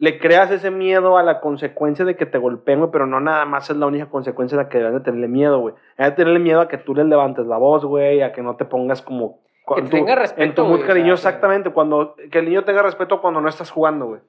[0.00, 3.44] le creas ese miedo a la consecuencia de que te golpeen, güey, pero no nada
[3.44, 5.74] más es la única consecuencia a la que deben de tenerle miedo, güey.
[5.98, 8.56] Hay de tenerle miedo a que tú le levantes la voz, güey, a que no
[8.56, 9.38] te pongas como...
[9.76, 12.16] Que tú- tenga respeto, En tu mood cariño, exactamente, cuando...
[12.32, 14.20] Que el niño tenga respeto cuando no estás jugando, güey.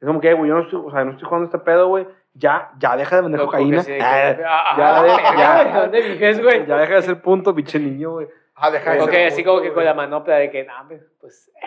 [0.00, 2.06] Es como que, güey, yo no estoy, o sea, no estoy jugando este pedo, güey.
[2.32, 3.82] Ya, ya deja de vender cocaína.
[3.82, 5.80] sí, de que- Ah, Ah, ya, ah, de- verga, ya.
[5.80, 6.64] ¿Dónde vives, güey?
[6.66, 8.28] ya deja de ser punto, pinche niño, güey.
[8.54, 11.00] Ah, deja de Ok, ser así como que con la manopla de que, no, hombre,
[11.20, 11.50] pues.
[11.60, 11.66] eh,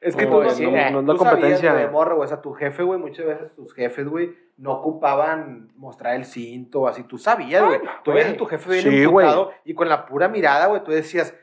[0.00, 0.90] Es que No, tú güey, no, sí, no, eh.
[0.90, 1.72] no es la tú sabías, competencia.
[1.72, 2.24] güey, de morro, güey.
[2.24, 6.80] O sea, tu jefe, güey, muchas veces tus jefes, güey, no ocupaban mostrar el cinto
[6.82, 7.02] o así.
[7.04, 7.80] Tú sabías, güey.
[8.02, 8.16] Tú güey.
[8.22, 11.34] veías a tu jefe bien Sí, emputado y con la pura mirada, güey, tú decías,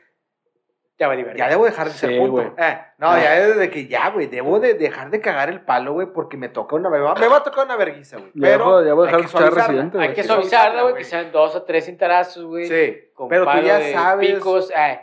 [0.98, 1.38] Ya va a divertir.
[1.38, 2.32] ya debo dejar de ser Sí, punto.
[2.32, 2.46] güey.
[2.58, 6.08] Eh, no, ya desde que ya, güey, debo de dejar de cagar el palo, güey,
[6.12, 8.32] porque me toca una, me va, me va a tocar una verguiza, güey.
[8.40, 9.54] Pero ya voy a dejar de escuchar.
[9.54, 10.14] Residente, Hay güey.
[10.16, 10.28] que sí.
[10.28, 11.04] suavizarla, güey, que güey.
[11.04, 12.66] sean dos o tres cintarazos, güey.
[12.66, 14.32] Sí, con pero tú ya de sabes.
[14.34, 15.00] Picos, eh.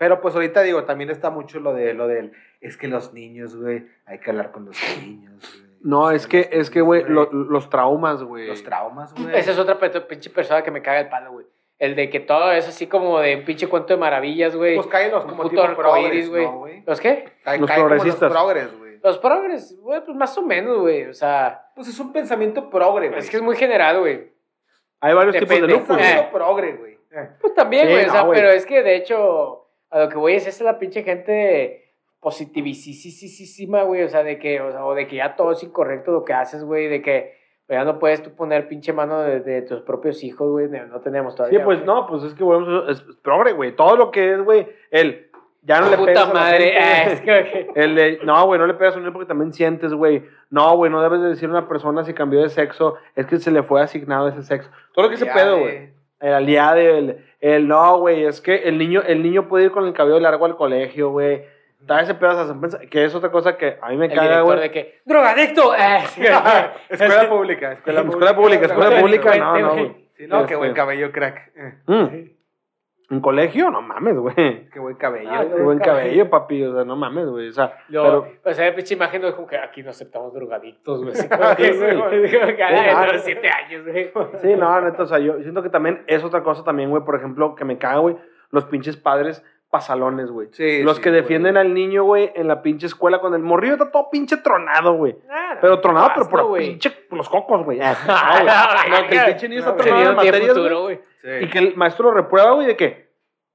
[0.00, 2.32] Pero pues ahorita digo, también está mucho lo de lo del,
[2.62, 5.70] es que los niños, güey, hay que hablar con los niños, güey.
[5.82, 8.46] No, es que, es que, güey, lo- los traumas, güey.
[8.46, 9.36] los traumas, güey.
[9.36, 11.46] Esa es otra pinche persona que me caga el palo, güey.
[11.78, 14.76] El de que todo es así como de un pinche cuento de maravillas, güey.
[14.76, 16.82] Pues caen los Un como tipo progres, güey.
[16.86, 17.24] ¿Los qué?
[17.44, 18.30] Caen, Los caen como progresistas.
[18.32, 18.98] Los progres, güey.
[19.02, 21.04] Los progres, güey, pues más o menos, güey.
[21.06, 23.20] O sea, Pues es un pensamiento progre, güey.
[23.20, 24.32] es que es muy general, güey.
[25.00, 25.74] Hay varios tipos de Depende.
[25.80, 25.96] lupus.
[25.96, 25.98] Eh.
[25.98, 26.98] pensamiento progre, güey.
[27.40, 28.04] Pues también, Sí, güey.
[28.06, 29.59] o sea, pero es que de hecho,
[29.90, 34.02] a lo que voy es, esa es la pinche gente positivísima, güey.
[34.02, 36.32] O sea, de que, o sea, o de que ya todo es incorrecto lo que
[36.32, 36.88] haces, güey.
[36.88, 37.34] De que
[37.66, 40.68] pues, ya no puedes tú poner pinche mano de, de tus propios hijos, güey.
[40.68, 41.64] No, tenemos Sí, todavía.
[41.64, 41.86] pues güey.
[41.86, 43.74] no, pues es que a- es progre, güey.
[43.74, 45.26] Todo lo que es, güey, el
[45.62, 46.72] ya no le pegas a la madre.
[46.72, 47.12] gente, ah, güey.
[47.12, 50.24] es que, El de, no, güey, no le pegas a un porque también sientes, güey.
[50.48, 53.38] No, güey, no debes de decir a una persona si cambió de sexo, es que
[53.38, 54.70] se le fue asignado ese sexo.
[54.94, 55.90] Todo lo que Ya, pedo, güey.
[56.20, 59.86] El aliade, el, El no, güey, es que el niño, el niño puede ir con
[59.86, 61.42] el cabello largo al colegio, güey.
[61.80, 64.22] Da ese pedazo de pensar- que es otra cosa que a mí me El caga,
[64.42, 64.60] director güey.
[64.60, 65.74] de que, drogadicto.
[65.78, 65.98] Eh,
[66.90, 68.02] Escuela pública, escuela pública.
[68.02, 69.96] Escuela pública, escuela pública, no, güey.
[70.16, 71.50] Sí, no, qué Este- buen cabello, crack.
[71.56, 72.39] Eh, Mm.
[73.10, 73.70] ¿En colegio?
[73.72, 74.68] No mames, güey.
[74.70, 75.30] Qué buen cabello.
[75.32, 76.04] Ah, Qué buen cabello.
[76.04, 76.62] cabello, papi.
[76.62, 77.48] O sea, no mames, güey.
[77.48, 78.38] O sea, Luego, pero...
[78.44, 81.16] pues esa pinche imagen, güey, como que aquí no aceptamos drogadictos, güey.
[81.16, 82.28] Sí, que, güey.
[83.18, 84.12] siete años, güey.
[84.40, 87.16] Sí, no, neta, o sea, yo siento que también es otra cosa también, güey, por
[87.16, 88.16] ejemplo, que me caga, güey,
[88.50, 90.48] los pinches padres pasalones, güey.
[90.52, 91.22] Sí, los sí, que güey.
[91.22, 94.94] defienden al niño, güey, en la pinche escuela con el morrillo está todo pinche tronado,
[94.94, 95.16] güey.
[95.28, 97.80] Ah, no, Pero tronado, pero por pinche por los cocos, güey.
[97.82, 99.02] Ah, güey.
[99.02, 101.00] No, que el pinche niño está no, tronado en Teniendo un día materias, futuro, güey,
[101.22, 103.10] Y que el maestro lo reprueba, güey, de que,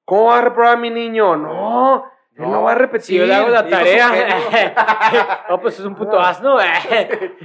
[0.06, 1.36] ¿cómo va a reprobar mi niño?
[1.36, 2.06] No,
[2.38, 3.06] él no, va a repetir.
[3.06, 5.46] Si yo le hago la tarea.
[5.50, 6.68] no, pues es un puto asno, güey.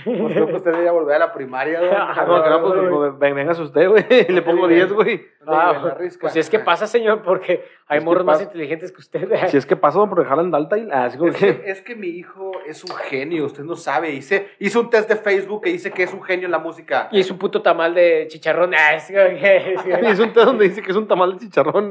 [0.05, 1.93] Pues creo que usted debería volver a la primaria, güey.
[1.95, 3.14] Ah, No, no, pues,
[3.47, 4.05] pues, usted, güey.
[4.28, 5.28] Le pongo 10, güey.
[5.47, 8.45] Ah, pues si es que pasa, señor, porque hay morros más pasa.
[8.45, 9.47] inteligentes que usted.
[9.49, 11.61] Si es que pasó por dejarla en Dalta y así como Es que...
[11.61, 14.11] que, es que mi hijo es un genio, usted no sabe.
[14.11, 17.09] Hice, hice un test de Facebook que dice que es un genio en la música.
[17.12, 18.74] Y es un puto tamal de chicharrón.
[18.74, 21.91] Ah, es como que- Es un té donde dice que es un tamal de chicharrón.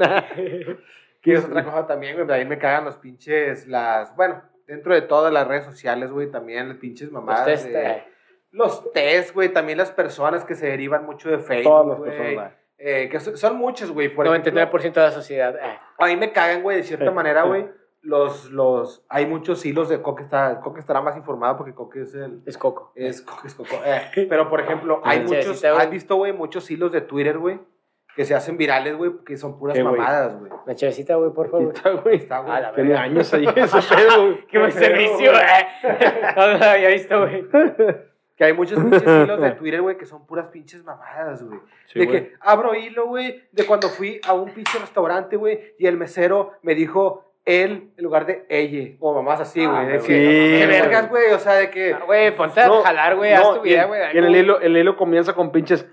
[1.22, 2.30] Que es otra cosa también, güey.
[2.30, 4.14] Ahí me cagan los pinches, las.
[4.16, 7.44] Bueno, dentro de todas las redes sociales, güey, también las pinches Los mamadas.
[7.44, 8.04] test, de- eh.
[8.52, 11.70] Los test, güey, también las personas que se derivan mucho de Facebook.
[11.72, 12.10] Todas las güey.
[12.10, 12.52] personas.
[12.78, 14.08] Eh, que son, son muchas, güey.
[14.08, 15.54] Por ejemplo, 99% de la sociedad.
[15.62, 15.78] ah.
[15.98, 17.66] a mí me cagan, güey, de cierta manera, güey.
[18.02, 22.14] Los, los, hay muchos hilos de Coque, está, Coque estará más informado porque Coque es
[22.14, 22.92] el, Es coco.
[22.94, 23.76] es Coque, es Coco.
[23.84, 27.60] Eh, pero, por ejemplo, hay muchos, has visto, güey, muchos hilos de Twitter, güey,
[28.16, 30.50] que se hacen virales, güey, que son puras Eh, mamadas, güey.
[30.66, 31.72] Una chavecita, güey, por favor.
[31.74, 32.16] está, güey.
[32.16, 32.52] Está, güey.
[32.52, 34.46] Ah, la Tiene años ahí ese pedo, güey.
[34.46, 35.66] Qué buen servicio, eh.
[36.36, 37.46] No, no lo había visto, güey.
[38.36, 41.60] Que hay muchos pinches hilos de Twitter, güey, que son puras pinches mamadas, güey.
[41.86, 42.18] Sí, de güey.
[42.24, 46.52] que abro hilo, güey, de cuando fui a un pinche restaurante, güey, y el mesero
[46.62, 49.76] me dijo él en lugar de ella, o mamás así, güey.
[49.78, 50.80] Ah, de güey, que, sí, qué güey.
[50.80, 51.92] vergas, güey, o sea, de que...
[51.94, 53.34] Ah, Güey, ponte a No, jalar, güey.
[53.34, 54.00] no, Haz tu y vida, güey.
[54.14, 55.86] Y en el hilo, el hilo comienza con pinches.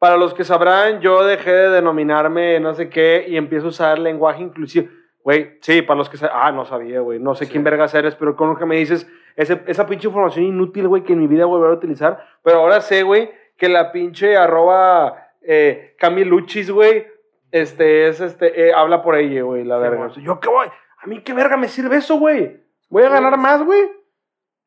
[0.00, 3.98] Para los que sabrán, yo dejé de denominarme no sé qué y empiezo a usar
[4.00, 4.88] lenguaje inclusivo.
[5.22, 7.20] Güey, sí, para los que sa- Ah, no sabía, güey.
[7.20, 7.52] No sé Sí.
[7.52, 11.04] quién vergas eres, pero con lo que me dices, ese- esa pinche información inútil, güey,
[11.04, 12.26] que en mi vida voy a volver a utilizar.
[12.42, 17.06] Pero ahora sé, güey, que la pinche arroba eh, Camiluchis, güey,
[17.52, 20.08] este, es este, eh, habla por ella, güey, la Sí, verga.
[20.22, 20.66] yo qué voy.
[21.02, 22.58] A mí qué verga me sirve eso, güey.
[22.88, 23.80] Voy a ganar más, güey.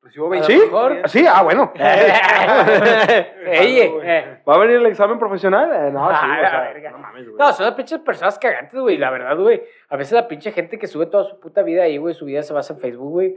[0.03, 0.61] Pues yo A lo ¿Sí?
[1.05, 1.71] Sí, ah, bueno.
[1.75, 4.37] Ey, eh.
[4.47, 5.71] ¿Va a venir el examen profesional?
[5.71, 6.91] Eh, no, sí, Ah, o la sea, verga.
[6.91, 7.37] no mames, güey.
[7.37, 8.97] No, son las pinches personas cagantes, güey.
[8.97, 9.63] La verdad, güey.
[9.87, 12.43] A veces la pinche gente que sube toda su puta vida ahí, güey, su vida
[12.43, 13.35] se basa en Facebook, güey.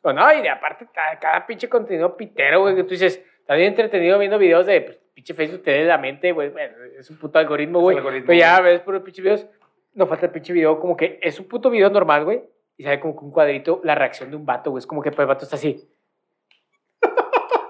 [0.00, 0.86] O no, y de aparte,
[1.20, 4.98] cada, pinche contenido pitero, güey, que tú dices, está bien entretenido viendo videos de pues,
[5.12, 6.48] pinche Facebook, te lee la mente, güey.
[6.48, 7.98] Bueno, es un puto algoritmo, güey.
[8.00, 9.46] Pero ya ves por pinche videos,
[9.92, 12.42] no falta el pinche video, como que es un puto video normal, güey.
[12.78, 14.78] Y sale como que un cuadrito, la reacción de un vato, güey.
[14.78, 15.76] Es como que pues, el vato está así.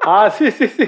[0.06, 0.82] Ah, sí, sí, sí.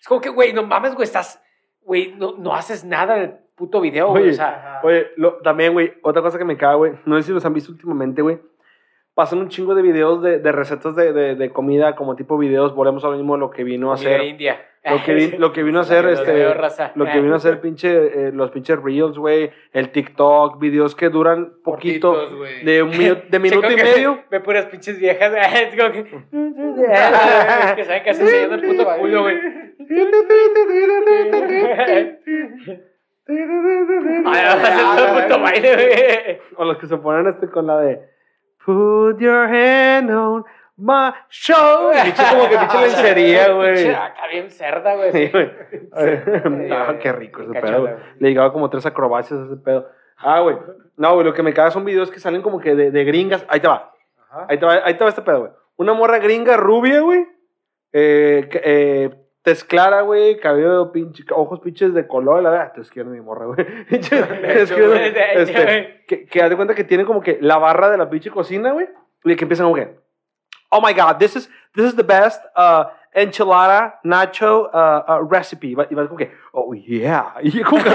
[0.00, 1.42] Es como que, güey, no mames, güey, estás,
[1.80, 4.22] güey, no, no haces nada en el puto video, güey.
[4.24, 4.80] Oye, O sea.
[4.82, 6.92] Oye, lo- también, güey, otra cosa que me caga, güey.
[7.04, 8.40] No sé si los han visto últimamente, güey.
[9.20, 12.74] Pasan un chingo de videos de, de recetas de, de, de comida, como tipo videos,
[12.74, 14.22] volvemos a lo mismo, lo que vino a hacer.
[14.22, 14.66] india.
[14.82, 16.32] Lo que, vi- lo que vino a hacer, este.
[16.94, 17.90] Lo que vino a hacer pinche,
[18.28, 19.50] eh, los pinches reels, güey.
[19.74, 22.14] El TikTok, videos que duran poquito.
[22.14, 22.64] Cortitos.
[22.64, 24.20] De, un minu- de minuto y medio.
[24.30, 25.30] Ve puras pinches viejas.
[25.34, 26.04] Es como que.
[26.04, 29.36] que saben que enseñando el puto culo, güey.
[33.28, 36.38] Ay, vas a hacer todo el puto baile, güey.
[36.56, 38.00] O los que se ponen este con la de
[38.64, 40.44] Put your hand on
[40.76, 42.02] my shoulder.
[42.04, 43.90] Pinche como que pinche lencería, Pinche güey.
[43.90, 45.12] Acá bien cerda, güey.
[45.12, 45.50] Sí, güey.
[46.72, 47.80] Ah, qué rico ese pedo.
[47.80, 47.92] güey.
[47.94, 48.04] güey.
[48.18, 49.88] Le llegaba como tres acrobacias a ese pedo.
[50.18, 50.56] Ah, güey.
[50.96, 53.44] No, güey, lo que me caga son videos que salen como que de, de gringas.
[53.48, 53.90] Ahí te va.
[54.30, 54.46] Ajá.
[54.48, 55.52] Ahí te va, ahí te va este pedo, güey.
[55.76, 57.26] Una morra gringa rubia, güey.
[57.92, 59.10] Eh, eh,
[59.42, 60.38] tez clara, güey.
[60.38, 62.42] Cabello pinche, ojos pinches de color.
[62.42, 63.66] La verdad, es que mi morra, güey.
[63.90, 64.20] Este,
[66.06, 68.72] que, que haz de cuenta que tiene como que la barra de la pinche cocina,
[68.72, 68.88] güey.
[69.24, 69.98] Y que empiezan como que,
[70.70, 75.66] oh my god, this is, this is the best uh, enchilada nacho uh, uh, recipe.
[75.68, 77.34] Y va- y vas como que, oh yeah.
[77.42, 77.90] Y como que,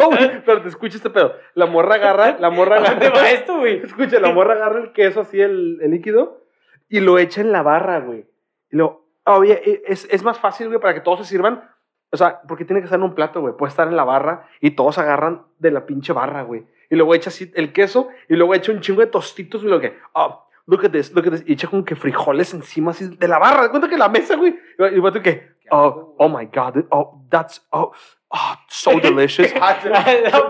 [0.00, 0.10] oh,
[0.44, 1.34] pero te escucha este pedo.
[1.54, 3.22] La morra agarra, la morra ¿A dónde agarra.
[3.22, 3.82] va esto, güey?
[3.82, 6.44] Escucha, la morra agarra el queso así, el, el líquido,
[6.88, 8.26] y lo echa en la barra, güey.
[8.70, 9.06] Y lo,
[9.38, 11.68] oye, es, es más fácil, güey, para que todos se sirvan.
[12.12, 13.54] O sea, porque tiene que estar en un plato, güey.
[13.56, 16.66] Puede estar en la barra y todos agarran de la pinche barra, güey.
[16.90, 19.78] Y luego echa así el queso y luego echa un chingo de tostitos y lo
[19.80, 21.44] que, oh, look at this, look at this.
[21.46, 23.62] Y echa como que frijoles encima así de la barra.
[23.62, 24.58] De cuenta que la mesa, güey.
[24.92, 26.84] Y tú que, Oh, oh my God.
[26.90, 27.92] Oh, that's, oh,
[28.30, 29.54] oh, so delicious.
[29.60, 30.02] Ah, La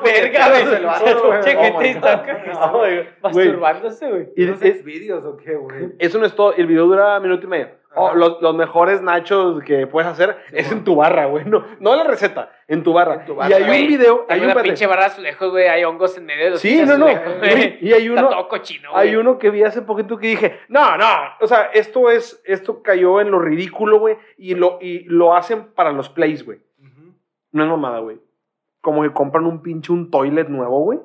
[0.02, 1.42] verga, güey.
[1.42, 2.10] Che, que my te God.
[2.10, 4.28] está Güey, masturbándose, güey.
[4.34, 5.92] y- ¿Unos y- exvideos o qué, güey?
[5.98, 6.54] Eso no es todo.
[6.54, 7.68] El video dura minuto y medio.
[7.96, 10.78] Oh, los, los mejores nachos que puedes hacer Sí, es bueno.
[10.78, 11.44] en tu barra, güey.
[11.44, 13.14] No, no la receta, en tu barra.
[13.14, 13.56] En tu Y barra.
[13.56, 14.26] hay Güey, un video.
[14.28, 14.68] Hay Hay un una espérate.
[14.68, 15.66] pinche barra azulejos, güey.
[15.66, 17.06] Hay hongos en medio de los Sí, no, no.
[17.06, 17.78] güey.
[17.80, 19.08] Y hay uno- Está todo cochino, güey.
[19.08, 21.04] Hay uno que vi hace poquito que dije, no, no,
[21.40, 25.72] o sea, esto es, esto cayó en lo ridículo, güey, y lo, y lo hacen
[25.72, 26.58] para los plays, güey.
[26.78, 27.12] Ujú.
[27.50, 28.20] No es mamada, güey.
[28.80, 31.00] Como que compran un pinche, un toilet nuevo, güey.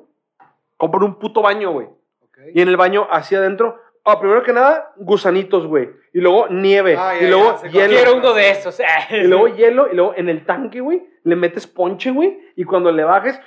[0.78, 1.88] Compran un puto baño, güey.
[2.22, 2.38] Ok.
[2.54, 5.90] Y en el baño, hacia adentro, ah, primero que nada, gusanitos, güey.
[6.16, 6.96] Y luego nieve.
[6.98, 7.90] Ah, ya, y luego hielo.
[7.94, 8.80] Quiero uno de esos.
[9.12, 12.90] Y luego hielo, y luego en el tanque, güey, le metes ponche, güey, y cuando
[12.90, 13.38] le bajes,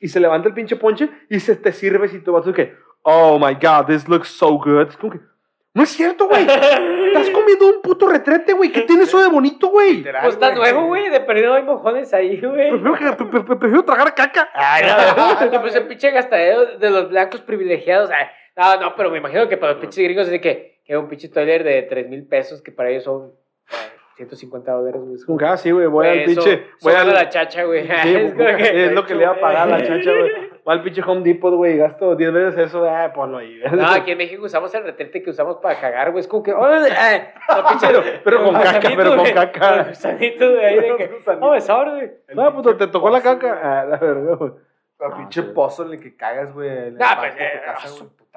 [0.00, 3.38] y se levanta el pinche ponche, y se te sirve si tú vas que, oh
[3.38, 4.88] my god, this looks so good.
[4.88, 5.20] Es como que,
[5.74, 6.42] no es cierto, güey.
[6.48, 8.72] Estás comiendo un puto retrete, güey.
[8.72, 10.02] ¿Qué tiene eso de bonito, güey?
[10.02, 11.10] Pues está nuevo, güey.
[11.10, 12.70] De perdido hay mojones ahí, güey.
[12.70, 14.48] Prefiero, que- pre- pre- pre- prefiero tragar caca.
[15.52, 18.10] No, pues el pinche gastadero de los blancos privilegiados.
[18.10, 20.96] ay, No, no, pero me imagino que para los pinches gringos es de que, que
[20.96, 23.32] un pinche toiler de 3 mil pesos, que para ellos son
[23.70, 23.74] eh,
[24.16, 25.14] 150 dólares, güey.
[25.16, 26.64] Es Como que, ah, sí, güey, voy al pinche.
[26.80, 27.86] Voy al, la chacha, güey.
[27.86, 30.30] Sí, es, como que- es lo que le iba a pagar a la chacha, güey.
[30.64, 33.60] Voy al pinche Home Depot, güey, gasto 10 veces eso, ah, ponlo ahí.
[33.72, 36.20] No, aquí en México usamos el retrete que usamos para cagar, güey.
[36.22, 39.84] Es como que, órale, eh, la pinche, Pero- pero con caca, pero con caca.
[39.88, 42.10] gusanito de ahí de que, no, me sobra, güey.
[42.34, 43.60] No, puto, te tocó la caca.
[43.62, 44.52] Ah, la verga, güey.
[44.98, 46.90] El pinche pozo en el que cagas, güey.
[46.92, 47.34] No, pues,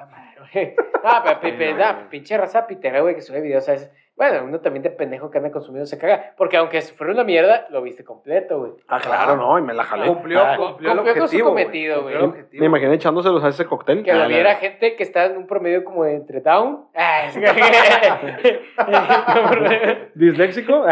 [0.00, 0.74] ah, puta madre, güey.
[1.02, 1.74] No, pero Pepe,
[2.10, 3.90] pinche raza pitera, güey, que sube videos a veces.
[4.16, 6.34] Bueno, uno también de pendejo que anda consumiendo se caga.
[6.36, 8.72] Porque aunque fuera una mierda, lo viste completo, güey.
[8.86, 10.06] Ah, claro, no, y me la jalé.
[10.08, 11.48] Cumplió, Ah, cumplió el cumplió con su objetivo.
[11.48, 12.16] cometido, güey.
[12.16, 12.46] el.
[12.52, 14.02] Me imaginé echándoselos a ese cóctel.
[14.02, 16.84] Que Ah, lo la viera gente que está en un promedio como de entre down.
[16.94, 17.30] Ah,
[20.14, 20.84] ¿Disléxico?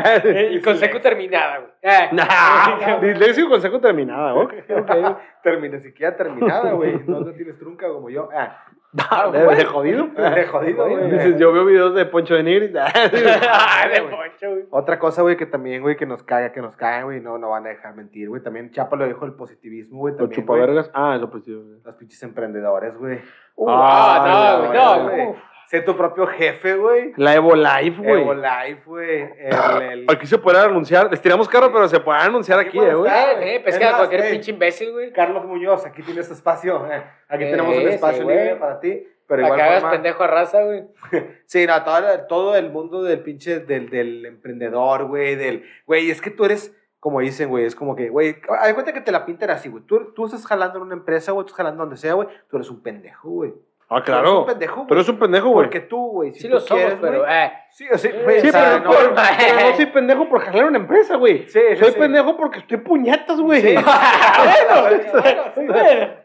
[0.50, 1.67] y con seco terminada, güey.
[1.84, 2.08] Ah.
[2.12, 4.52] Nah, disléxico con seco terminada, ok.
[4.80, 5.16] ok.
[5.42, 7.00] Termina, siquiera terminada, güey.
[7.06, 8.28] No te tienes trunca como yo.
[8.34, 8.64] Ah,
[9.10, 9.56] Ah, ¿De, güey.
[9.58, 10.06] de jodido?
[10.16, 11.10] de jodido, güey.
[11.10, 12.74] Dices, yo veo videos de Poncho de Nigris.
[12.74, 14.64] Ah, de poncho, güey.
[14.70, 17.50] Otra cosa, güey, que también, güey, que nos caga, que nos caga, güey, no, no
[17.50, 18.42] van a dejar mentir, güey.
[18.42, 20.14] También Chapa lo dijo el positivismo, güey.
[20.14, 20.32] Los güey.
[20.32, 20.90] chupavergas.
[20.94, 21.58] Ah, eso pues, tío.
[21.84, 23.20] Los pinches emprendedores, güey.
[23.56, 25.26] Uh, Ah, ah, no, güey, no, no, güey.
[25.28, 25.36] uf.
[25.68, 27.12] Sé tu propio jefe, güey.
[27.16, 28.22] La Evo Life, güey.
[28.22, 29.20] Evo Life, güey.
[29.38, 30.06] El, el...
[30.08, 31.10] Aquí se puede anunciar.
[31.10, 33.10] Les tiramos carro, pero se puede anunciar aquí, eh, güey.
[33.12, 35.12] Eh, Es que a cualquier eh, pinche imbécil, güey.
[35.12, 36.86] Carlos Muñoz, aquí tienes espacio.
[36.90, 37.02] eh.
[37.28, 39.06] Aquí Eh, tenemos un espacio libre para ti.
[39.26, 40.84] Pero Para igual que hagas forma- pendejo a raza, güey.
[41.44, 46.22] Sí, no, todo, todo el mundo del pinche, del, del emprendedor, güey, del, güey, es
[46.22, 49.26] que tú eres, como dicen, güey, es como que, güey, hay cuenta que te la
[49.26, 51.98] pintan así, güey, tú, tú estás jalando en una empresa, güey, tú estás jalando donde
[51.98, 53.52] sea, güey, tú eres un pendejo, güey.
[53.90, 54.40] Ah, claro.
[54.40, 54.86] un pendejo, güey.
[54.88, 55.64] Pero eres un pendejo, güey.
[55.66, 57.52] Porque tú, güey, si Sí tú lo somos, quieres, pero, eh.
[57.70, 60.78] Sí, sí, güey, Sí, o sea, pero, no, pero no soy pendejo por jalar una
[60.78, 61.46] empresa, güey.
[61.48, 61.98] Sí, sí, Soy sí.
[61.98, 63.62] pendejo porque estoy puñetas, güey.
[63.62, 63.74] Sí.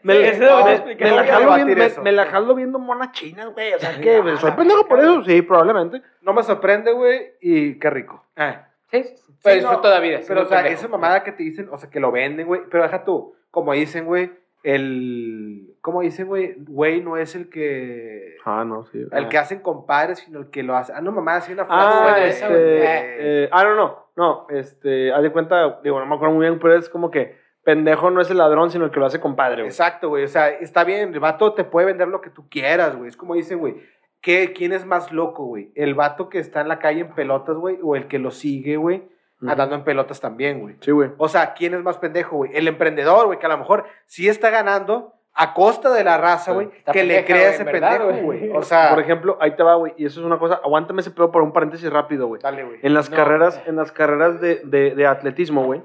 [0.02, 2.02] Me, Sí, la- me- la jalo viendo, me, eso.
[2.02, 3.72] me la jalo viendo monas chinas, güey.
[3.74, 5.24] O sea, que soy pendejo por eso.
[5.24, 6.02] Sí, probablemente.
[6.22, 8.24] no me sorprende, güey, y qué rico.
[8.36, 8.66] Ah.
[8.90, 9.02] Sí,
[9.42, 10.20] pero Sí, disfruto no, la vida.
[10.26, 10.76] Pero, o sea, pendejo.
[10.80, 12.62] esa mamada que te dicen, o sea, que lo venden, güey.
[12.70, 14.30] Pero deja tú, como dicen, güey,
[14.64, 15.76] el.
[15.80, 16.54] ¿Cómo dicen, güey?
[16.58, 18.36] Güey no es el que.
[18.44, 19.04] Ah, no, sí.
[19.12, 20.92] El que hacen compadres, sino el que lo hace.
[20.94, 22.28] Ah, no, mamá, así una Ah, frase.
[22.28, 26.34] esa, este, eh, ah, no, no, no, este, haz de cuenta, digo, no me acuerdo
[26.34, 29.06] muy bien, pero es como que pendejo no es el ladrón, sino el que lo
[29.06, 29.66] hace compadre, güey.
[29.68, 30.24] Exacto, güey.
[30.24, 33.08] O sea, está bien, el vato te puede vender lo que tú quieras, güey.
[33.08, 33.76] Es como dicen, güey.
[34.20, 35.70] ¿qué- ¿Quién es más loco, güey?
[35.74, 37.78] ¿El vato que está en la calle en pelotas, güey?
[37.82, 39.02] ¿O el que lo sigue, güey?
[39.48, 40.76] Andando en pelotas también, güey.
[40.80, 41.10] Sí, güey.
[41.18, 42.50] O sea, ¿quién es más pendejo, güey?
[42.54, 46.52] El emprendedor, güey, que a lo mejor sí está ganando a costa de la raza,
[46.52, 48.50] güey, que le pendeja, crea güey, ese pendejo, güey.
[48.56, 51.10] O sea, Por ejemplo, ahí te va, güey, y eso es una cosa, aguántame ese
[51.10, 52.40] pedo por un paréntesis rápido, güey.
[52.40, 52.78] dale, güey.
[52.82, 53.16] En las No.
[53.16, 55.82] carreras, en las carreras de, de, de atletismo, güey,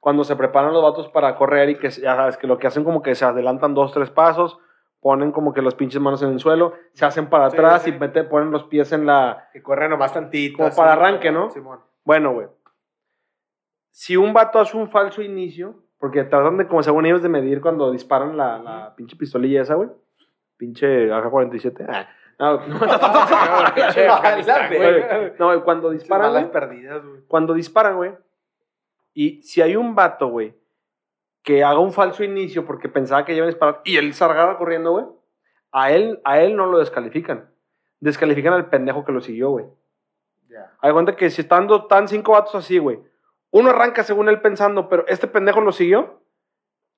[0.00, 2.82] cuando se preparan los vatos para correr y que ya sabes que lo que hacen
[2.84, 4.58] como que se adelantan dos, tres pasos,
[5.00, 7.90] ponen como que los pinches manos en el suelo, se hacen para Sí, atrás sí.
[7.90, 9.48] y meten, ponen los pies en la...
[9.52, 10.56] Que corre nomás tantito.
[10.56, 11.50] Como así, para arranque, ¿no?
[11.50, 11.80] Simón.
[12.04, 12.46] Bueno, güey.
[13.98, 17.60] Si un vato hace un falso inicio, porque tratan de, como según ellos, de medir
[17.60, 19.88] cuando disparan la, la pinche pistolilla esa, güey.
[20.56, 21.84] Pinche AK-47.
[21.88, 22.06] Ah,
[25.36, 27.22] no, cuando disparan, perdidas, güey.
[27.26, 28.12] cuando disparan, güey,
[29.14, 30.54] y si hay un vato, güey,
[31.42, 34.92] que haga un falso inicio porque pensaba que iban a disparar y él salgara corriendo,
[34.92, 35.06] güey,
[35.72, 37.50] a él, a él no lo descalifican.
[37.98, 39.66] Descalifican al pendejo que lo siguió, güey.
[40.48, 40.72] Ya.
[40.82, 43.00] Hay cuenta que si están, están cinco vatos así, güey,
[43.50, 46.22] uno arranca según él pensando, pero este pendejo lo siguió,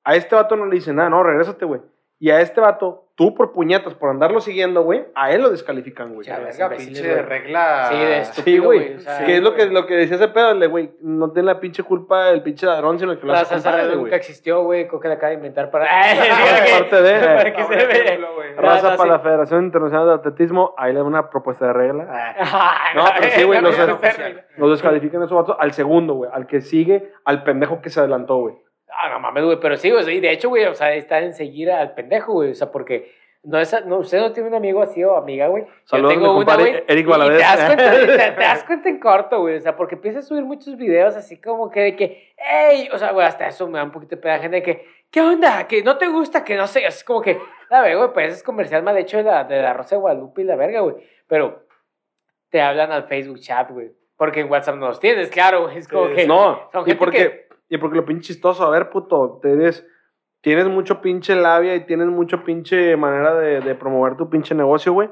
[0.05, 1.80] a este vato no le dice nada, no, regrésate, güey.
[2.23, 6.12] Y a este vato, tú por puñetas, por andarlo siguiendo, güey, a él lo descalifican,
[6.12, 6.27] güey.
[6.27, 7.23] Ya, imbéciles, pinche güey.
[7.25, 7.87] regla.
[7.91, 8.79] Sí, de Sí, estúpido, güey.
[8.79, 11.33] güey, o sea, que es lo que, lo que decía ese pedo, de, güey, no
[11.33, 14.16] tiene la pinche culpa el pinche ladrón, sino el que lo La hace compadre, nunca
[14.16, 14.87] existió, güey.
[14.87, 15.87] Creo que la acaba de inventar para.
[15.87, 18.18] Aparte de- Para que No, se.
[18.18, 19.09] No, Raza no, para sí.
[19.09, 22.07] la Federación Internacional de Atletismo, ahí le da una propuesta de regla.
[22.11, 23.71] Ah, No, pero sí, güey, no,
[24.59, 28.01] los, descalifican a esos vatos al segundo, güey, al que sigue, al pendejo que se
[28.01, 28.57] adelantó, güey.
[28.99, 31.34] Ah, no mames, güey, pero sí, güey, y de hecho, güey, o sea, está en
[31.34, 33.12] seguir al pendejo, güey, o sea, porque
[33.43, 35.64] no es, no, usted no tiene un amigo así o amiga, güey.
[35.84, 36.84] Saludos tengo una, güey.
[36.86, 37.38] Eric y- y Valadez.
[37.38, 40.22] te das cuenta, te, te das cuenta en corto, güey, o sea, porque empieza a
[40.22, 43.78] subir muchos videos así como que de que, hey, o sea, güey, hasta eso me
[43.78, 45.66] da un poquito de pena gente de que, ¿qué onda?
[45.66, 47.38] Que no te gusta, que no sé, es como que,
[47.70, 50.43] la verga, güey, pues es comercial mal hecho de la, de la Rosa de Guadalupe
[50.43, 51.64] y la verga, güey, pero
[52.51, 55.88] te hablan al Facebook chat, güey, porque en WhatsApp no los tienes, claro, güey, es
[55.88, 56.26] como Sí, que...
[56.26, 59.87] No, son y gente porque, que- y porque lo pinche chistoso, a ver, puto, tienes,
[60.43, 64.93] tienes mucho pinche labia y tienes mucho pinche manera de, de promover tu pinche negocio,
[64.93, 65.09] güey.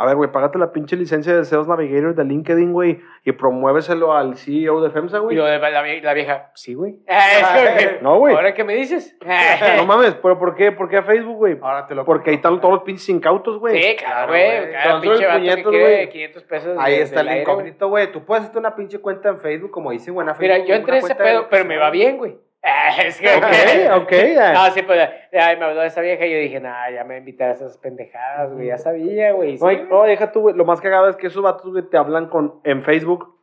[0.00, 4.12] A ver, güey, págate la pinche licencia de Sales Navigator de LinkedIn, güey, y promuéveselo
[4.14, 5.36] al CEO de FEMSA, Y güey.
[5.36, 7.00] yo, la, la vie- la vieja, sí, güey.
[7.04, 8.32] Que, No, güey.
[8.36, 9.16] ¿Ahora qué me dices?
[9.76, 10.70] No mames, pero ¿por qué?
[10.70, 11.58] ¿Por qué a Facebook, güey?
[11.60, 13.82] Ahora te lo Porque ahí están todos los pinches incautos, güey.
[13.82, 14.72] Sí, claro, güey.
[14.72, 16.08] Cada pinche vato que puñetos, quiere güey.
[16.10, 16.76] 500 pesos.
[16.78, 18.12] Ahí de- está el incógnito, güey.
[18.12, 20.68] Tú puedes hacerte una pinche cuenta en Facebook, como dice buena Mira, Facebook.
[20.68, 22.38] yo entré en ese pedo, pero me va bien, güey.
[22.62, 24.12] Es que, Ok, ok.
[24.54, 27.20] No, sí, pues, ya me habló de esa vieja y yo dije, nah, ya me
[27.20, 28.66] va a esas pendejadas, güey.
[28.66, 29.56] Ya sabía, güey.
[29.56, 29.84] Sí, No, güey.
[29.88, 30.54] no, deja tú, güey.
[30.56, 33.34] Lo más cagado es que esos vatos, güey, te hablan con, en Facebook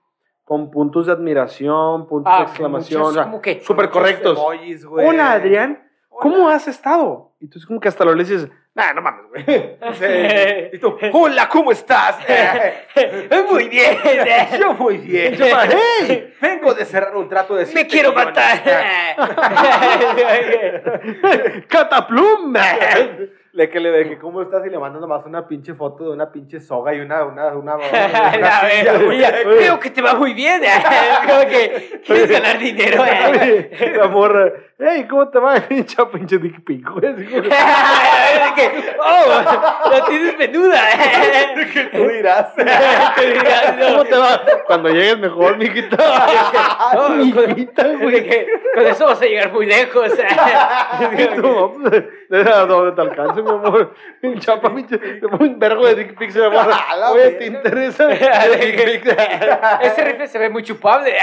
[0.43, 3.01] con puntos de admiración, puntos Ah, de exclamación.
[3.01, 4.37] muchos o sea, como que- súper correctos.
[4.37, 5.07] emojis, güey.
[5.07, 5.81] Hola, Adrián.
[6.09, 7.33] ¿Cómo has estado?
[7.39, 9.43] Y tú es como que hasta lo le dices, nah, no mames, güey.
[9.93, 10.05] Sí.
[10.73, 12.17] Y tú, hola, ¿cómo estás?
[13.49, 13.97] Muy bien.
[14.59, 15.33] Yo muy bien.
[15.35, 15.45] Yo,
[16.05, 18.35] hey, Vengo de cerrar un trato de Me quiero millones.
[18.35, 18.61] matar.
[21.67, 22.53] Cataplum.
[23.53, 24.65] Le que le dije, ¿cómo estás?
[24.65, 27.75] Y le mandan nomás una pinche foto de una pinche soga y una, una, una,
[27.77, 27.87] una,
[28.37, 30.61] La silla, Veo que te va muy bien.
[31.25, 33.01] Como que quieres ganar dinero.
[33.95, 35.55] La morra, hey, ¿cómo te va?
[35.69, 37.15] Pinche pinche dick pic, güey.
[39.07, 40.79] Oh, lo tienes menuda.
[41.91, 42.53] Tú dirás.
[42.55, 44.41] ¿Cómo te va?
[44.65, 45.97] Cuando llegues mejor, mijita.
[46.93, 48.47] No, Mijita, güey.
[48.73, 50.11] con eso vas a llegar muy lejos.
[51.37, 52.03] No, pues,
[52.47, 53.93] ¿A dónde te alcanza, mi amor?
[54.39, 54.99] Chapa, pinche,
[55.39, 56.71] un vergo de dick pics, mi amor.
[56.71, 57.31] A Oye.
[57.31, 58.11] ¿te interesa?
[59.81, 61.13] Ese rifle se ve muy chupable.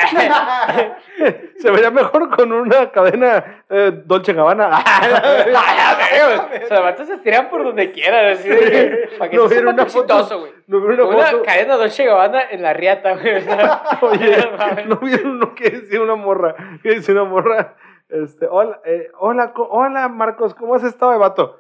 [1.58, 4.70] Se vería mejor con una cadena eh, Dolce Gabbana.
[6.62, 8.32] O sea, se tiran por donde quieran.
[8.32, 10.40] Así de que, para que No vieron una foto.
[10.40, 10.52] güey.
[10.66, 11.42] No vieron una foto.
[11.42, 13.36] cadena Dolce Gabbana en la riata, güey.
[14.02, 14.86] Oye, no mames.
[14.86, 16.54] ¿no vieron uno que decía una morra?
[16.82, 17.76] Que decía una morra,
[18.08, 21.58] este, hola, eh, hola, hola, Marcos, ¿cómo has estado, vato?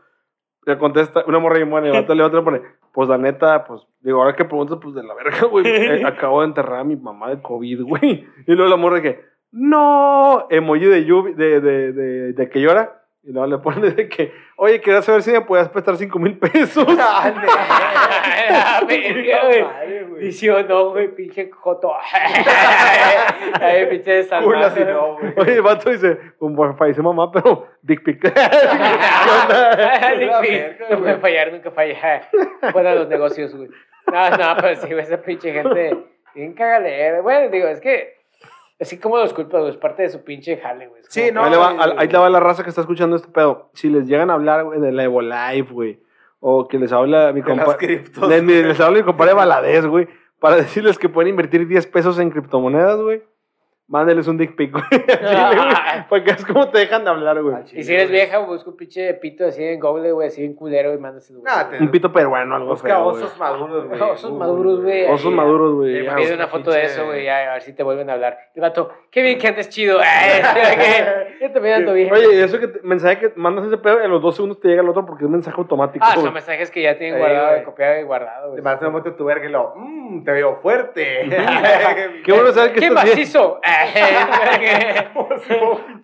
[0.64, 2.60] Le contesta, una morra y y el vato le otra pone,
[2.92, 6.42] pues la neta, pues, digo, ahora que preguntas, pues de la verga, güey, eh, acabo
[6.42, 8.28] de enterrar a mi mamá de COVID, güey.
[8.46, 12.98] Y luego la morra que, no, emoji de lluvia, de, de, de, de que llora.
[13.24, 16.36] Y luego le pone de que, oye, quería saber si me podías prestar 5 mil
[16.38, 16.84] pesos.
[20.18, 21.92] Dice o no, güey, pinche joto.
[23.60, 24.70] Ay, pinche desalmado.
[24.74, 25.34] Si no, güey.
[25.36, 28.20] Oye, el vato dice, un wifi dice mamá, pero big pic.
[28.22, 29.76] ¿Qué onda?
[30.18, 30.90] Dick La pic.
[30.90, 32.28] No puede fallar, nunca falla.
[32.72, 33.68] Fuera los negocios, güey.
[34.12, 35.96] No, no, pero sí, güey, esa pinche gente.
[36.34, 37.20] Bien cagalera.
[37.20, 38.21] Bueno, digo, es que.
[38.82, 41.02] Así como los culpa, güey, es parte de su pinche jale, güey.
[41.08, 43.28] Sí, no, ahí, le va, al- ahí le va la raza que está escuchando este
[43.28, 43.70] pedo.
[43.74, 46.02] Si les llegan a hablar, güey, de la Evo Live, güey,
[46.40, 47.86] o que les habla mi De las compadre.
[47.86, 48.28] criptos.
[48.28, 50.08] Les habla mi compadre Valadez, güey,
[50.40, 53.22] para decirles que pueden invertir 10 pesos en criptomonedas, güey.
[53.92, 54.84] Mándeles un dick pic, güey.
[54.90, 55.68] güey,
[56.08, 57.62] Porque es como te dejan de hablar, güey.
[57.64, 60.54] Chile, Y si eres vieja, busca un pinche pito así en Google, güey, así bien
[60.54, 61.40] culero y mándaselo.
[61.40, 61.54] güey.
[61.54, 63.22] Nah, te- Un pito peruano, algo Busca feo, güey.
[63.22, 64.00] osos maduros, güey.
[64.00, 65.04] Osos maduros, güey.
[65.04, 66.06] Osos ahí, maduros, güey.
[66.06, 68.38] Eh, Pide una foto de eso, güey, ya, a ver si te vuelven a hablar.
[68.54, 70.00] El vato, qué bien que andes chido.
[70.02, 72.12] Ay, también ando bien.
[72.12, 74.68] Oye, y eso que te- mensaje que mandas ese pedo, en los dos segundos te
[74.68, 76.04] llega el otro porque es mensaje automático.
[76.06, 76.24] Ah, güey.
[76.24, 77.64] son mensajes que ya tienen guardado, güey.
[77.64, 78.62] copiado y guardado, Te güey.
[78.62, 81.28] mandas una moto tu verga y lo, mmm, te veo fuerte.
[82.24, 83.16] Qué bueno saber que ¿Qué estás bien.
[83.16, 83.60] macizo?
[83.64, 83.88] Ay,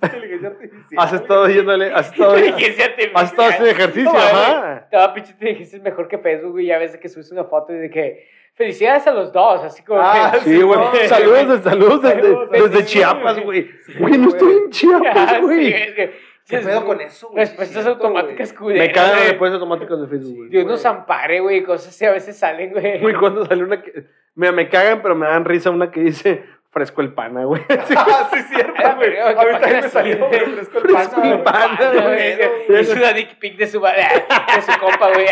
[0.02, 0.98] Inteligencia artificial.
[1.04, 3.16] Has estado yéndole, has estado, Inteligencia artificial.
[3.24, 5.14] has estado haciendo ejercicio, ajá.
[5.14, 6.66] pinche inteligencia es mejor que Facebook, güey.
[6.66, 8.26] Ya ves que subes una foto y de que
[8.58, 10.40] felicidades a los dos, así como Ah, que.
[10.40, 10.80] Sí, güey.
[10.92, 13.70] Sí, Saludos, de, saludos desde, Chiapas, güey.
[13.98, 14.18] güey.
[14.18, 15.72] No estoy en Ah, Chiapas, sí, güey.
[15.72, 17.40] es que- ¿Qué pedo con eso, güey?
[17.44, 18.58] Respuestas Sí, cierto, automáticas güey.
[18.58, 18.86] culeras.
[18.88, 20.48] Me cagan las respuestas automáticas de Facebook, güey.
[20.48, 21.62] Dios nos ampare, güey.
[21.62, 23.00] Cosas así a veces salen, güey.
[23.00, 24.04] Güey, cuando sale una que.
[24.34, 27.60] Mira, me cagan, pero me dan risa una que dice Fresco el pana, güey.
[27.94, 29.18] Ah, sí, cierto, Ah, güey.
[29.18, 31.76] A ¿qué mí también me salió güey, fresco el Fresco pana, el pana,
[32.16, 32.80] Qué güey.
[32.80, 35.26] Es una dick pic de su, de su compa, güey.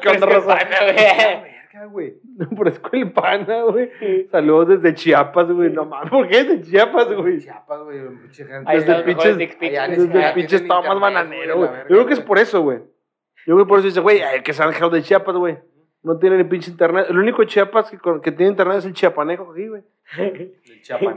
[0.00, 1.53] ¿Qué onda, güey.
[1.74, 2.14] Verga, güey.
[2.56, 3.90] Fresco el pana, güey.
[4.30, 5.70] Saludos desde Chiapas, güey.
[5.70, 7.38] No mames, ¿por qué desde Chiapas, güey?
[7.40, 8.70] Chiapas, güey, pinche gente.
[8.70, 12.20] Ahí Desde el les- Desde el pinche estado más bananero, güey, Yo creo que es
[12.20, 12.78] por eso, güey.
[13.46, 15.58] Yo creo que por eso dice, güey, el que se han dejado de Chiapas, güey.
[16.02, 17.06] No tiene ni pinche internet.
[17.08, 19.82] El único Chiapas que, con- que tiene internet es el chiapaneco aquí, güey.
[20.18, 20.54] El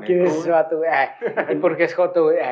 [0.05, 0.89] ¿Quién es ese vato, güey?
[1.51, 2.37] ¿Y por qué es Joto, güey?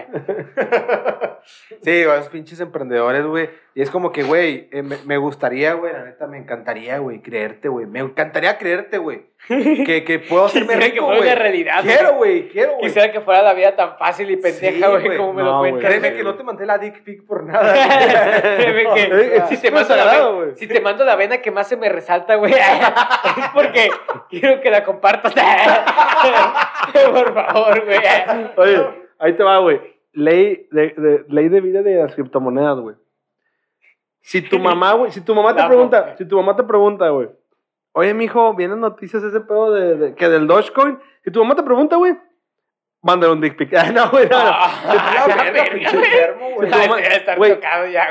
[1.81, 3.49] Sí, güey, esos pinches emprendedores, güey.
[3.77, 7.21] Y es como que, güey, eh, me, me gustaría, güey, la neta, me encantaría, güey,
[7.21, 7.85] creerte, güey.
[7.85, 9.25] Me encantaría creerte, güey.
[9.85, 11.83] Que, que puedo hacerme que fuera una realidad.
[11.83, 12.85] Quiero, güey, quiero, güey.
[12.85, 15.17] Quisiera que fuera la vida tan fácil y pendeja, Sí, güey, güey.
[15.17, 15.83] como me lo cuentas.
[15.83, 17.73] Créeme que no te mandé la dick pic por nada.
[18.57, 20.57] Créeme que Eh, si, te mando la sagrado, ve- güey.
[20.57, 22.53] si te mando la vena que más se me resalta, güey,
[23.37, 23.89] es porque
[24.29, 25.33] quiero que la compartas.
[26.93, 27.97] Por favor, güey.
[28.57, 28.85] Oye,
[29.19, 29.81] ahí te va, güey.
[30.13, 32.95] Ley de, de- ley de vida de las criptomonedas, güey.
[34.27, 36.17] Si tu mamá, güey, si tu mamá te La pregunta, boca.
[36.17, 37.29] si tu mamá te pregunta, güey,
[37.93, 40.97] oye, mijo, vienen noticias ese pedo de, de- que del Dogecoin.
[41.23, 42.17] Si tu mamá te pregunta, güey,
[43.05, 43.71] mándale un dick pic.
[43.77, 44.49] Ah, no, güey, no, no.
[44.51, 47.59] Ah, verga, güey.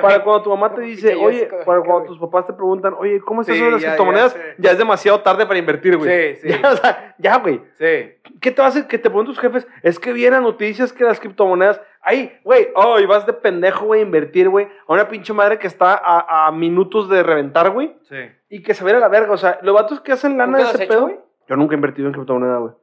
[0.00, 3.42] Para cuando tu mamá te dice, oye, para cuando tus papás te preguntan, oye, ¿cómo
[3.42, 4.36] es eso de las criptomonedas?
[4.58, 6.36] Ya, es demasiado tarde para invertir, güey.
[6.36, 6.48] Sí, sí.
[6.62, 7.60] Ya, o sea, ya, güey.
[7.78, 8.12] Sí.
[8.40, 9.66] ¿Qué te a que te ponen tus jefes?
[9.82, 11.80] Es que vieran noticias que las criptomonedas.
[12.00, 15.58] Ay, güey, oh, y vas de pendejo, güey, a invertir, güey, a una pinche madre
[15.58, 18.16] que está a, a minutos de reventar, güey, Sí.
[18.50, 19.32] y que se viera la verga.
[19.32, 21.02] O sea, los vatos que hacen lana ¿Nunca de ese pedo.
[21.02, 21.16] güey?
[21.48, 22.74] Yo nunca he invertido en criptomoneda, güey.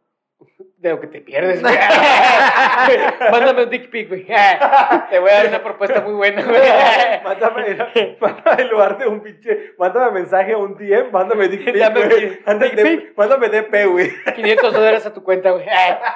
[0.82, 1.76] De lo que te pierdes, güey.
[3.32, 4.26] Mándame un dick pic, güey.
[5.12, 6.60] Te voy a dar una propuesta muy buena, güey.
[7.24, 7.78] mándame,
[8.20, 12.06] mándame en lugar de un pinche, mándame mensaje a un DM, mándame dick pic, Dame
[12.06, 12.30] güey.
[12.30, 13.14] dick Mándame, pic.
[13.16, 14.10] mándame DP, güey.
[14.36, 15.66] 500 dólares a tu cuenta, güey.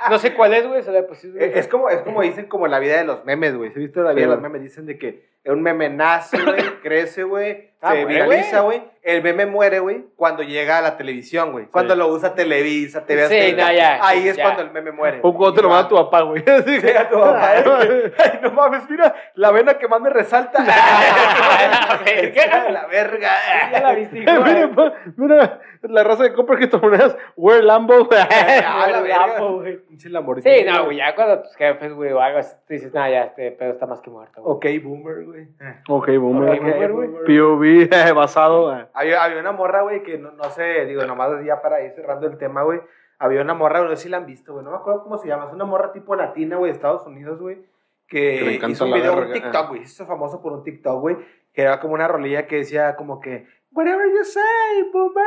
[0.10, 0.82] No sé cuál es, güey.
[0.82, 1.46] Se la deposito, güey.
[1.50, 3.72] Eh, Es como, es como dicen como la vida de los memes, güey.
[3.72, 4.62] ¿Se visto la vida Sí, de los memes?
[4.64, 8.82] Dicen de que un meme nace, güey, crece, güey, Ah, se muere, viraliza, güey.
[9.04, 11.66] El meme muere, güey, cuando llega a la televisión, güey.
[11.68, 12.00] Cuando Sí.
[12.00, 14.42] lo usa Televisa, TV Sí, no, ya, Ahí es ya.
[14.44, 15.20] cuando el meme muere.
[15.24, 16.44] O cuando te lo manda tu papá, güey.
[16.66, 17.52] Sí, a tu papá.
[17.52, 20.64] Ay, no mames, mira, la vena que más me resalta.
[20.66, 22.70] La verga.
[22.72, 23.30] la verga.
[23.72, 24.32] Ya la viste, hijo.
[24.44, 28.08] mira, mira, la raza de compra criptomonedas, wear Lambo.
[28.12, 29.02] Ah, la.
[29.02, 29.80] Guapo, güey.
[29.98, 30.98] Sí, no, güey.
[30.98, 33.86] Ya cuando tus jefes, güey, o algo así, tú dices, no, ya este pedo está
[33.86, 34.42] más que muerto.
[34.44, 35.48] Ok, boomer, güey.
[35.90, 36.50] ok, boomer.
[36.56, 37.10] Ok, boomer, güey.
[37.26, 38.76] POV eh, basado.
[38.78, 38.88] eh.
[38.94, 42.28] Había, había una morra, güey, que no, no sé, digo, nomás ya para ir cerrando
[42.28, 42.80] el tema, güey.
[43.18, 44.66] Había una morra, güey, no sé si la han visto, güey.
[44.66, 45.46] No me acuerdo cómo se llama.
[45.46, 47.66] Es una morra tipo latina, güey, de Estados Unidos, güey.
[48.08, 49.68] Que hizo un video, un verga, TikTok, ah.
[49.68, 49.86] güey.
[49.86, 51.18] Se hizo famoso por un TikTok, güey.
[51.54, 54.44] Que era como una rolilla que decía como que, whatever you say,
[54.92, 55.24] boomer.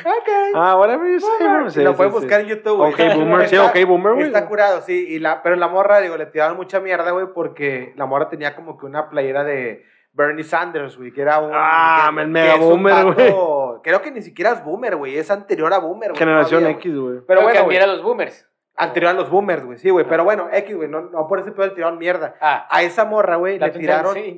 [0.00, 0.28] Ok.
[0.54, 1.56] Ah, whatever you say, boomer.
[1.56, 1.70] boomer.
[1.72, 2.18] Sí, lo sí, pueden sí.
[2.18, 2.92] buscar en YouTube, güey.
[2.92, 4.26] Ok, boomer, sí, Está- ok, boomer, güey.
[4.26, 5.06] Está curado, sí.
[5.08, 8.56] Y la, pero la morra, digo, le tiraron mucha mierda, güey, porque la morra tenía
[8.56, 11.50] como que una playera de Bernie Sanders, güey, que era un.
[11.52, 12.82] Ah, que- el mega es un
[13.82, 15.16] Creo que ni siquiera es boomer, güey.
[15.16, 16.18] Es anterior a boomer, güey.
[16.18, 17.18] Generación todavía, X, güey.
[17.26, 17.76] Pero bueno, güey.
[17.76, 18.46] mira los boomers.
[18.76, 19.78] Anterior a los boomers, güey.
[19.78, 20.06] Sí, güey.
[20.08, 20.88] Pero bueno, X, güey.
[20.88, 22.36] No, no por ese pedo le tiraron mierda.
[22.40, 24.16] Ah, A esa morra, güey, le tiraron.
[24.16, 24.28] intrascendente,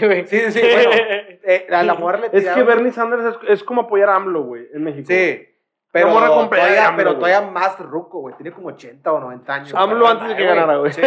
[0.00, 0.26] intrascendente, güey.
[0.26, 0.90] Sí, sí, sí, bueno.
[1.46, 2.66] Eh, a la morra le Es que tiraron.
[2.66, 5.06] Bernie Sanders es, es como apoyar a AMLO, güey, en México.
[5.08, 5.46] Sí.
[5.94, 7.20] Pero, todavía, AMLO, pero güey.
[7.20, 8.34] todavía más ruco, güey.
[8.34, 9.74] Tiene como 80 o 90 años.
[9.76, 10.54] AMLO antes de que güey.
[10.56, 10.92] ganara, güey.
[10.92, 11.02] Sí.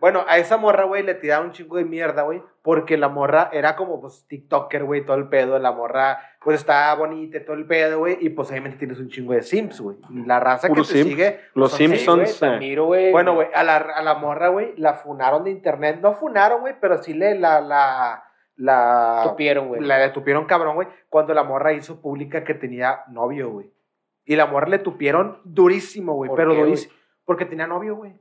[0.00, 2.42] Bueno, a esa morra, güey, le tiraron un chingo de mierda, güey.
[2.62, 5.58] Porque la morra era como, pues, TikToker, güey, todo el pedo.
[5.58, 8.16] La morra, pues, está bonita y todo el pedo, güey.
[8.22, 9.98] Y, pues, obviamente tienes un chingo de Sims, güey.
[10.08, 11.40] Y La raza Puro que te sigue.
[11.52, 12.30] Los son Simpsons.
[12.30, 13.08] Sims, güey.
[13.08, 13.12] eh.
[13.12, 15.98] Bueno, güey, a la, a la morra, güey, la funaron de internet.
[16.00, 18.24] No funaron, güey, pero sí le, la, la,
[18.56, 19.20] la...
[19.24, 19.82] Tupieron, güey.
[19.82, 23.70] La tupieron cabrón, güey, cuando la morra hizo pública que tenía novio, güey.
[24.24, 26.94] Y la morra le tupieron durísimo, güey, ¿Por pero qué, durísimo.
[27.24, 28.12] Porque tenía novio, güey.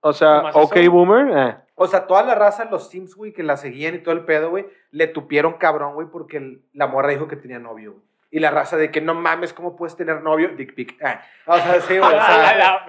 [0.00, 0.90] O sea, ¿Cómo es ok, eso?
[0.92, 1.36] boomer.
[1.36, 1.56] eh.
[1.74, 4.50] O sea, toda la raza, los Sims, güey, que la seguían y todo el pedo,
[4.50, 8.04] güey, le tupieron cabrón, güey, porque el- la morra dijo que tenía novio, güey.
[8.30, 10.48] Y la raza de que no mames, ¿cómo puedes tener novio?
[10.56, 10.98] Dick pic.
[11.02, 12.08] Ah, O sea, sí, güey.
[12.10, 12.80] o sea,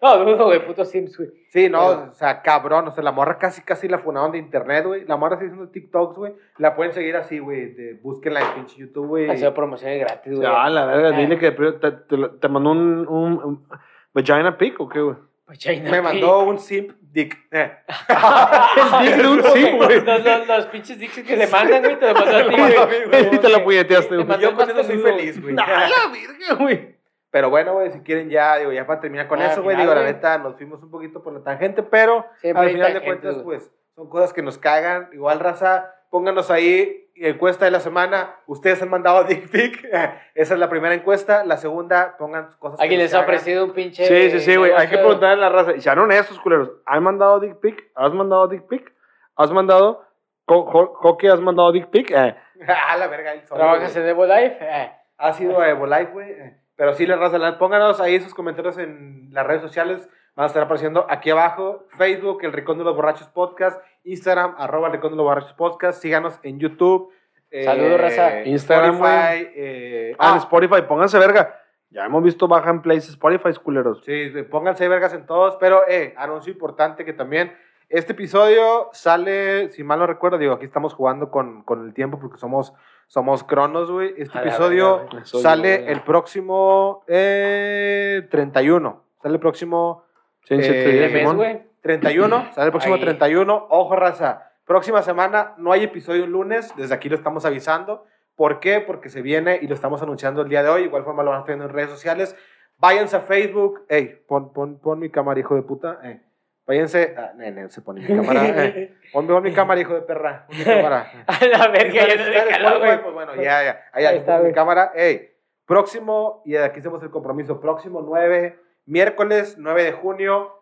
[0.00, 1.30] No, dudo, güey, puto Sims, güey.
[1.50, 2.88] sí, no, Pero- o sea, cabrón.
[2.88, 5.04] O sea, la morra casi, casi la funaron de internet, güey.
[5.04, 6.32] La morra sigue haciendo TikToks, güey.
[6.58, 7.74] La pueden seguir así, güey.
[7.74, 9.30] de- Búsquenla en pinche YouTube, güey.
[9.30, 10.48] Ha sido promociones gratis, güey.
[10.50, 11.20] Ah, la verga, Eh.
[11.20, 13.68] dile que te, te, te mandó un, un, un
[14.14, 15.16] vagina pic o qué, güey.
[15.46, 16.02] Vagina Me pic.
[16.02, 17.36] mandó un simp dick.
[17.50, 17.72] Eh.
[18.76, 20.00] El dick de un simp, güey.
[20.04, 23.34] Los, los, los pinches dicks que le mandan, güey, te lo mandan a ti, güey.
[23.34, 24.26] Y te la puñeteaste, Te güey.
[24.26, 25.54] mandó Yo con eso soy feliz, güey.
[25.54, 26.96] Nah, la verga, güey.
[27.30, 29.94] Pero bueno, güey, si quieren ya, digo, ya para terminar con Ah, eso, güey, digo,
[29.94, 33.36] la neta, nos fuimos un poquito por la tangente, pero Siempre al final de cuentas,
[33.42, 35.10] pues, son cosas que nos cagan.
[35.12, 38.36] Igual, raza, pónganos ahí encuesta de la semana.
[38.46, 39.84] Ustedes han mandado dick pic.
[40.34, 41.44] Esa es la primera encuesta.
[41.44, 42.80] La segunda, pongan cosas.
[42.80, 44.06] ¿Alguien les ha ofrecido un pinche.
[44.06, 44.72] Sí, sí, sí, güey.
[44.72, 45.18] Hay que negocio?
[45.18, 45.76] preguntarle a la raza.
[45.76, 46.72] Y sean honestos, culeros.
[46.86, 47.90] ¿Han mandado dick pic?
[47.94, 48.92] ¿Has mandado dick pic?
[49.36, 50.04] ¿Has mandado?
[50.44, 52.10] ¿Coque has mandado dick pic?
[52.10, 52.36] Eh.
[52.68, 53.32] ah, la verga.
[53.32, 54.04] el solo, ¿Trabajas güey.
[54.04, 54.58] en Evo Life?
[54.60, 54.92] Eh.
[55.18, 56.30] Ha sido a Evolife, güey.
[56.30, 56.56] eh.
[56.76, 60.08] Pero sí, la raza, pónganos ahí sus comentarios en las redes sociales.
[60.36, 61.84] Van a estar apareciendo aquí abajo.
[61.96, 63.82] Facebook, El Rincón de los Borrachos Podcast.
[64.04, 66.00] Instagram, arroba El Rincón de los Borrachos Podcast.
[66.02, 67.10] Síganos en YouTube.
[67.50, 68.42] eh, Saludos, raza.
[68.42, 69.52] Instagram, Spotify.
[69.56, 71.58] eh, Ah, en ah, Spotify, pónganse verga.
[71.88, 74.02] Ya hemos visto baja en places Spotify, culeros.
[74.04, 77.56] Sí, pónganse vergas en todos, pero eh, anuncio importante que también
[77.88, 82.18] este episodio sale, si mal no recuerdo, digo, aquí estamos jugando con, con el tiempo
[82.18, 82.74] porque somos,
[83.06, 84.12] somos cronos, güey.
[84.18, 89.02] Este episodio sale el próximo eh, 31.
[89.22, 90.04] Sale el próximo
[90.46, 91.62] Sí, Eh, días, ¿De mes, güey?
[91.82, 92.48] 31.
[92.54, 93.00] Sale el próximo Ahí.
[93.00, 93.66] 31.
[93.70, 94.52] Ojo, raza.
[94.64, 96.72] Próxima semana no hay episodio un lunes.
[96.76, 98.04] Desde aquí lo estamos avisando.
[98.36, 98.80] ¿Por qué?
[98.80, 100.82] Porque se viene y lo estamos anunciando el día de hoy.
[100.84, 102.36] Igual forma lo van a viendo en redes sociales.
[102.78, 103.86] Váyanse a Facebook.
[103.88, 105.98] Ey, pon, pon, pon mi cámara, hijo de puta.
[106.04, 106.20] Eh.
[106.66, 107.14] Váyanse.
[107.16, 107.32] Ah,
[107.68, 108.42] se pone mi cámara.
[108.66, 108.94] Eh.
[109.12, 110.46] Pon, pon mi cámara, hijo de perra.
[110.46, 111.10] Pon mi cámara.
[111.26, 113.02] A la verga, ya güey.
[113.02, 113.80] pues bueno, ya, ya.
[113.92, 114.92] Ahí, Ahí está, mi cámara.
[114.94, 115.30] Ey,
[115.64, 120.52] próximo, y aquí hacemos el compromiso, próximo 9, miércoles 9 de junio,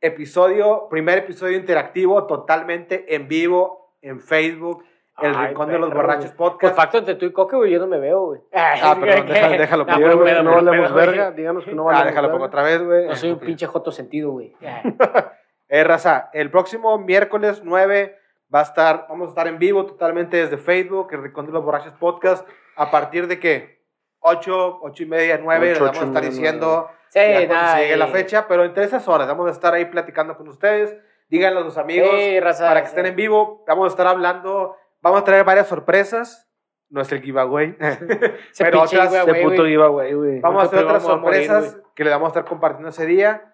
[0.00, 4.84] episodio, primer episodio interactivo, totalmente en vivo, en Facebook,
[5.18, 6.36] El Ay, Rincón de los perro, Borrachos güey.
[6.36, 6.60] Podcast.
[6.60, 8.40] Pues pacto entre tú y Coque, güey, yo no me veo, güey.
[8.54, 10.92] Ah, perdón, déjalo, déjalo, No, que pedo, no güey.
[10.92, 11.30] verga.
[11.32, 13.06] Díganos que no ah, valemos déjalo, pongo otra vez, güey.
[13.06, 14.54] No soy un pinche joto sentido, güey.
[14.64, 15.32] Ah.
[15.72, 18.18] Eh, raza, el próximo miércoles 9
[18.52, 21.64] va a estar, vamos a estar en vivo totalmente desde Facebook, el Rincón de los
[21.64, 23.79] Borrachos Podcast, a partir de que
[24.20, 27.78] 8, 8 y media, 9, les Ocho, vamos a estar diciendo Sí, ya cuando se
[27.82, 30.96] llegue la fecha, pero entre esas horas vamos a estar ahí platicando con ustedes,
[31.28, 32.90] díganle a sus amigos Sí, raza, para que sí.
[32.92, 36.48] estén en vivo, vamos a estar hablando, vamos a traer varias sorpresas,
[36.88, 37.76] no es el giveaway,
[38.58, 40.40] pero otras- giveaway, puto giveaway, güey.
[40.40, 43.46] Vamos a hacer otras a morir, sorpresas que les vamos a estar compartiendo ese día.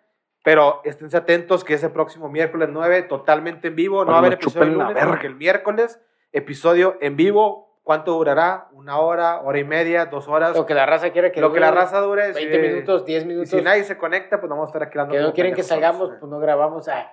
[0.44, 4.04] Pero esténse atentos que ese próximo miércoles 9, totalmente en vivo.
[4.04, 5.08] No va a haber episodio el lunes, verga.
[5.10, 6.00] porque el miércoles,
[6.30, 7.65] episodio en vivo.
[7.86, 8.66] ¿Cuánto durará?
[8.72, 10.56] ¿Una hora, hora y media, dos horas?
[10.56, 12.32] Lo que la raza quiere que Lo que dure la raza dure.
[12.32, 13.50] 20 si- minutos, 10 Y minutos.
[13.50, 16.10] si nadie se conecta, pues vamos a estar aquí dando que no quieren que salgamos,
[16.18, 16.88] pues no grabamos.
[16.88, 17.12] Ah.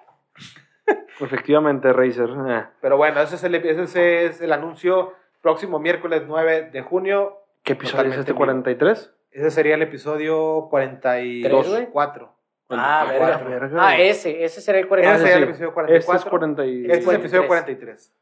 [1.19, 2.27] Efectivamente, Razer.
[2.49, 2.65] Eh.
[2.81, 5.13] Pero bueno, ese es, el, ese es el anuncio.
[5.43, 7.37] Próximo miércoles 9 de junio.
[7.61, 8.31] ¿Qué episodio es este?
[8.31, 8.45] en vivo.
[8.45, 9.13] 43?
[9.29, 11.69] Ese sería el episodio 42.
[11.69, 11.85] güey?
[11.91, 12.33] 4.
[12.69, 13.37] Ah, verga.
[13.47, 15.17] verga, Ah, ese, ese será el Ese 40.
[15.19, 16.29] sería el episodio Este es 44.
[16.31, 16.85] 40 y...
[16.85, 18.15] Este es el episodio 43.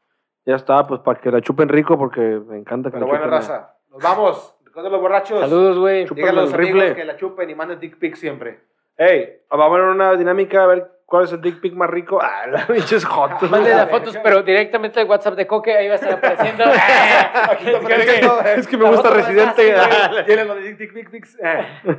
[0.44, 0.46] 43.
[0.46, 3.24] Ya está, pues para que la chupen rico porque me encanta que Pero la bueno,
[3.24, 3.38] chupen.
[3.38, 3.74] raza.
[3.90, 4.56] Nos vamos.
[4.64, 5.40] Recuerden los borrachos.
[5.40, 6.06] Saludos, güey.
[6.06, 6.94] Díganle a los amigos rifle.
[6.96, 8.60] que la chupen y manden dick pics siempre.
[8.96, 12.18] Ey, vamos a ver una dinámica a ver cuál es el dick pic más rico.
[12.22, 13.50] Ah, la pinches jotos.
[13.50, 16.64] Mande la las fotos, pero directamente al WhatsApp de Coque, ahí va a estar apareciendo.
[16.74, 18.54] Eh.
[18.56, 19.74] Es que me La gusta Residente.
[20.26, 21.38] Tienen los dick dick pics.
[21.42, 21.66] Eh.
[21.84, 21.90] Sí,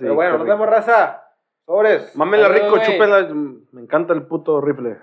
[0.00, 0.52] Pero bueno, nos rico.
[0.52, 1.22] vemos, raza.
[1.64, 2.14] Sobres.
[2.16, 3.28] Mámenla Saludos, rico, chúpenla.
[3.72, 4.98] Me encanta el puto rifle.